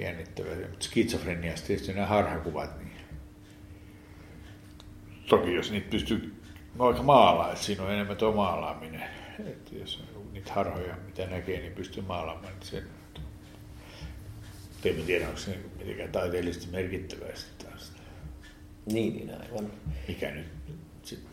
jännittävä. 0.00 0.48
Mutta 0.54 0.84
skitsofreniasta 0.84 1.66
tietysti 1.66 1.92
nämä 1.92 2.06
harhakuvat, 2.06 2.78
niin 2.78 2.92
toki 5.28 5.54
jos 5.54 5.70
niitä 5.70 5.90
pystyy 5.90 6.37
vaikka 6.78 7.02
maalaa, 7.02 7.52
että 7.52 7.64
siinä 7.64 7.82
on 7.82 7.92
enemmän 7.92 8.16
tuo 8.16 8.32
maalaaminen. 8.32 9.02
Että 9.46 9.74
jos 9.74 10.02
niitä 10.32 10.52
harhoja, 10.52 10.96
mitä 11.06 11.26
näkee, 11.26 11.60
niin 11.60 11.72
pystyy 11.72 12.02
maalaamaan, 12.02 12.52
niin 12.52 12.66
se 12.66 12.82
en 14.84 15.02
tiedä, 15.06 15.26
onko 15.26 15.38
se 15.38 15.58
mitenkään 15.78 16.12
taiteellisesti 16.12 16.66
merkittävää 16.72 17.34
sitten 17.34 17.66
taas. 17.66 17.92
Niin, 18.86 19.16
niin 19.16 19.30
aivan. 19.30 19.72
Mikä 20.08 20.30
nyt, 20.30 20.46
sit, 21.02 21.24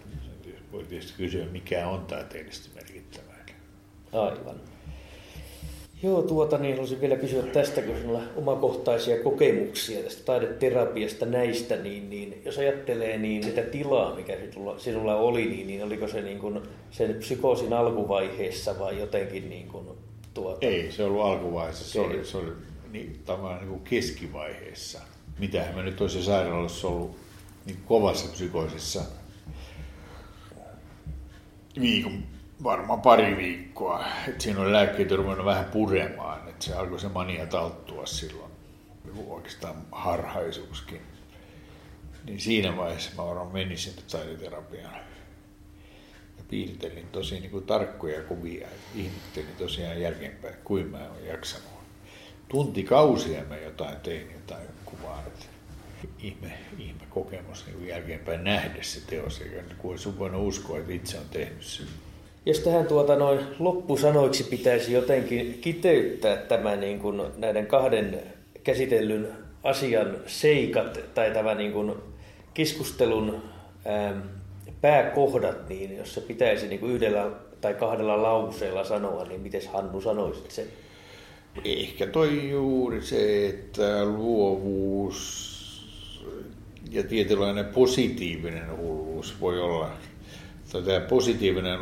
voi 0.72 0.84
tietysti 0.84 1.14
kysyä, 1.18 1.46
mikä 1.46 1.88
on 1.88 2.06
taiteellisesti 2.06 2.70
merkittävää. 2.76 3.46
Aivan. 4.14 4.62
Joo, 6.04 6.22
tuota 6.22 6.58
niin 6.58 6.74
haluaisin 6.74 7.02
vielä 7.02 7.16
kysyä 7.16 7.44
tästä, 7.44 7.82
kun 7.82 7.96
sinulla 7.98 8.22
omakohtaisia 8.36 9.24
kokemuksia 9.24 10.04
tästä 10.04 10.24
taideterapiasta 10.26 11.26
näistä, 11.26 11.76
niin, 11.76 12.10
niin 12.10 12.42
jos 12.46 12.58
ajattelee 12.58 13.18
niin 13.18 13.44
sitä 13.44 13.62
tilaa, 13.62 14.16
mikä 14.16 14.38
sinulla, 14.52 14.80
sinulla 14.80 15.16
oli, 15.16 15.46
niin, 15.46 15.68
niin 15.68 15.84
oliko 15.84 16.08
se 16.08 16.22
niin 16.22 16.40
kuin 16.40 16.60
sen 16.92 17.16
psykoosin 17.16 17.74
alkuvaiheessa 17.74 18.80
vai 18.80 19.00
jotenkin 19.00 19.50
niin 19.50 19.68
kuin 19.68 19.88
tuota... 20.34 20.66
Ei, 20.68 20.92
se 20.92 21.04
ollut 21.04 21.26
alkuvaiheessa, 21.26 21.86
se 21.86 22.00
oli, 22.00 22.26
se 22.26 22.38
oli 22.38 22.52
niin, 22.92 23.20
tavallaan 23.26 23.60
niin 23.60 23.70
kuin 23.70 23.82
keskivaiheessa. 23.82 25.02
Mitähän 25.40 25.76
mä 25.76 25.84
nyt 25.84 26.02
olisi 26.02 26.24
sairaalassa 26.24 26.88
ollut 26.88 27.16
niin 27.66 27.78
kovassa 27.86 28.32
psykoosissa 28.32 29.02
viikon 31.82 32.24
varmaan 32.64 33.02
pari 33.02 33.38
viikkoa. 33.38 34.06
Et 34.28 34.42
siinä 34.42 34.62
oli 34.62 34.72
lääkkeet 34.72 35.12
ruvennut 35.12 35.46
vähän 35.46 35.66
puremaan, 35.66 36.50
että 36.50 36.66
se 36.66 36.74
alkoi 36.74 37.00
se 37.00 37.08
mania 37.08 37.46
talttua 37.46 38.06
silloin, 38.06 38.52
oikeastaan 39.28 39.76
harhaisuuskin. 39.92 41.02
Niin 42.26 42.40
siinä 42.40 42.78
vaiheessa 42.78 43.12
mä 43.18 43.28
varmaan 43.28 43.54
menin 43.54 43.78
sinne 43.78 44.02
taideterapiaan. 44.12 45.00
Ja 46.38 46.44
piirtelin 46.50 47.08
tosi 47.12 47.40
niin 47.40 47.52
kuin 47.52 47.66
tarkkoja 47.66 48.24
kuvia. 48.24 48.68
Ihmettelin 48.96 49.56
tosiaan 49.58 50.02
jälkeenpäin, 50.02 50.56
kuin 50.64 50.88
mä 50.88 50.98
oon 50.98 51.26
jaksanut. 51.26 51.70
Tuntikausia 52.48 53.44
mä 53.44 53.58
jotain 53.58 53.98
tein, 53.98 54.32
jotain 54.34 54.68
kuvaa. 54.86 55.24
Että 55.28 55.46
ihme, 56.20 56.54
ihme 56.78 57.04
kokemus 57.10 57.66
niin 57.66 57.88
jälkeenpäin 57.88 58.44
nähdä 58.44 58.84
se 58.84 59.02
teos, 59.02 59.42
eikä 59.42 59.64
kuin 59.78 60.00
sun 60.00 60.20
voinut 60.20 60.48
uskoa, 60.48 60.80
että 60.80 60.94
itse 60.94 61.18
on 61.18 61.30
tehnyt 61.32 61.64
sen. 61.64 61.88
Jos 62.46 62.60
tähän 62.60 62.88
tuota 62.88 63.16
noin 63.16 63.40
loppusanoiksi 63.60 64.44
pitäisi 64.44 64.94
jotenkin 64.94 65.58
kiteyttää 65.62 66.38
tämä 66.38 66.76
niin 66.76 67.00
kuin 67.00 67.22
näiden 67.38 67.68
kahden 67.68 68.20
käsitellyn 68.64 69.28
asian 69.64 70.18
seikat 70.28 71.00
tai 71.14 71.32
tämä 71.32 71.56
niin 71.56 71.74
kuin 71.74 71.94
keskustelun 72.54 73.42
ää, 73.86 74.22
pääkohdat, 74.82 75.70
niin 75.70 75.98
jos 75.98 76.14
se 76.14 76.22
pitäisi 76.22 76.68
niin 76.68 76.80
kuin 76.80 76.92
yhdellä 76.92 77.32
tai 77.62 77.74
kahdella 77.74 78.24
lauseella 78.24 78.84
sanoa, 78.84 79.24
niin 79.24 79.42
miten 79.42 79.62
Hannu 79.74 80.02
sanoisit 80.02 80.52
sen? 80.52 80.66
Ehkä 81.66 82.08
toi 82.08 82.50
juuri 82.50 83.02
se, 83.02 83.48
että 83.48 84.06
luovuus 84.06 85.56
ja 86.92 87.04
tietynlainen 87.04 87.66
positiivinen 87.66 88.78
hulluus 88.78 89.42
voi 89.42 89.60
olla, 89.60 89.92
tai 90.72 90.82
tämä 90.82 91.00
positiivinen 91.00 91.80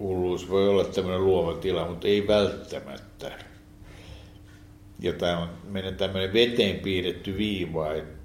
hulluus 0.00 0.50
voi 0.50 0.68
olla 0.68 0.84
tämmöinen 0.84 1.24
luova 1.24 1.54
tila, 1.54 1.88
mutta 1.88 2.08
ei 2.08 2.26
välttämättä. 2.26 3.32
Ja 5.00 5.12
tämä 5.12 5.38
on 5.38 5.48
meidän 5.68 5.94
tämmöinen 5.94 6.32
veteen 6.32 6.76
piirretty 6.76 7.38
viiva, 7.38 7.92
että 7.92 8.20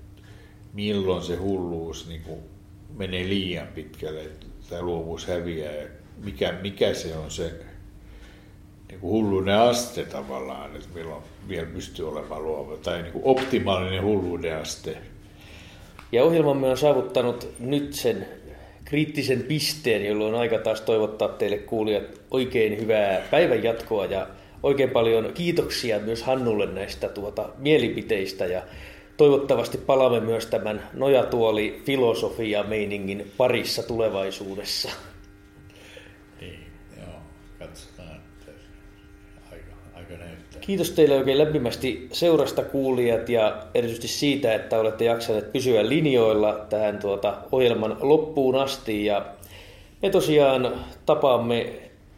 milloin 0.74 1.24
se 1.24 1.36
hulluus 1.36 2.08
niin 2.08 2.21
kuin 2.21 2.39
menee 2.98 3.30
liian 3.30 3.67
pitkälle, 3.67 4.21
että 4.21 4.45
tämä 4.69 4.82
luovuus 4.82 5.28
häviää 5.28 5.74
ja 5.74 5.88
mikä, 6.24 6.54
mikä 6.62 6.93
se 6.93 7.17
on 7.17 7.32
se 7.32 7.54
niin 8.89 9.00
kuin 9.00 9.12
hulluuden 9.12 9.56
aste 9.56 10.04
tavallaan, 10.04 10.76
että 10.76 10.89
milloin 10.93 11.24
vielä 11.48 11.67
pystyy 11.67 12.10
olemaan 12.10 12.43
luova, 12.43 12.78
tai 12.78 13.02
niin 13.02 13.13
kuin 13.13 13.26
optimaalinen 13.26 14.04
hulluuden 14.04 14.58
aste. 14.58 14.98
Ja 16.12 16.24
ohjelmamme 16.24 16.67
on 16.67 16.78
saavuttanut 16.78 17.50
nyt 17.60 17.93
sen 17.93 18.28
kriittisen 18.86 19.43
pisteen, 19.43 20.06
jolloin 20.06 20.34
on 20.34 20.39
aika 20.39 20.58
taas 20.58 20.82
toivottaa 20.82 21.28
teille 21.28 21.58
kuulijat 21.58 22.04
oikein 22.32 22.82
hyvää 22.82 23.21
päivän 23.32 23.63
jatkoa 23.63 24.06
ja 24.06 24.28
oikein 24.63 24.89
paljon 24.89 25.34
kiitoksia 25.34 26.00
myös 26.00 26.24
Hannulle 26.24 26.65
näistä 26.65 27.10
tuota 27.10 27.50
mielipiteistä 27.58 28.45
ja 28.45 28.62
toivottavasti 29.17 29.78
palaamme 29.78 30.19
myös 30.19 30.45
tämän 30.45 30.89
nojatuoli 30.93 31.82
filosofia 31.86 32.63
meiningin 32.63 33.32
parissa 33.38 33.84
tulevaisuudessa. 33.84 34.91
Kiitos 40.65 40.91
teille 40.91 41.15
oikein 41.15 41.38
lämpimästi 41.38 42.08
seurasta 42.12 42.63
kuulijat 42.63 43.30
ja 43.30 43.58
erityisesti 43.73 44.08
siitä, 44.08 44.54
että 44.54 44.80
olette 44.80 45.06
jaksaneet 45.06 45.51
pysyä 45.51 45.89
linjoilla 45.89 46.54
tähän 46.69 46.99
tuota 46.99 47.38
ohjelman 47.51 47.97
loppuun 48.01 48.56
asti. 48.56 49.06
Ja 49.06 49.25
me 50.01 50.10
tosiaan 50.10 50.73
tapaamme 51.06 51.73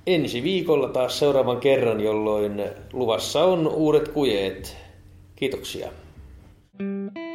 ensi 0.08 0.44
viikolla 0.44 0.88
taas 0.88 1.20
seuraavan 1.20 1.60
kerran, 1.60 2.02
jolloin 2.02 2.64
luvassa 2.94 3.44
on 3.44 3.68
uudet 3.68 4.08
kujeet. 4.08 4.78
Kiitoksia. 5.36 5.88
thank 6.80 7.18
you 7.18 7.27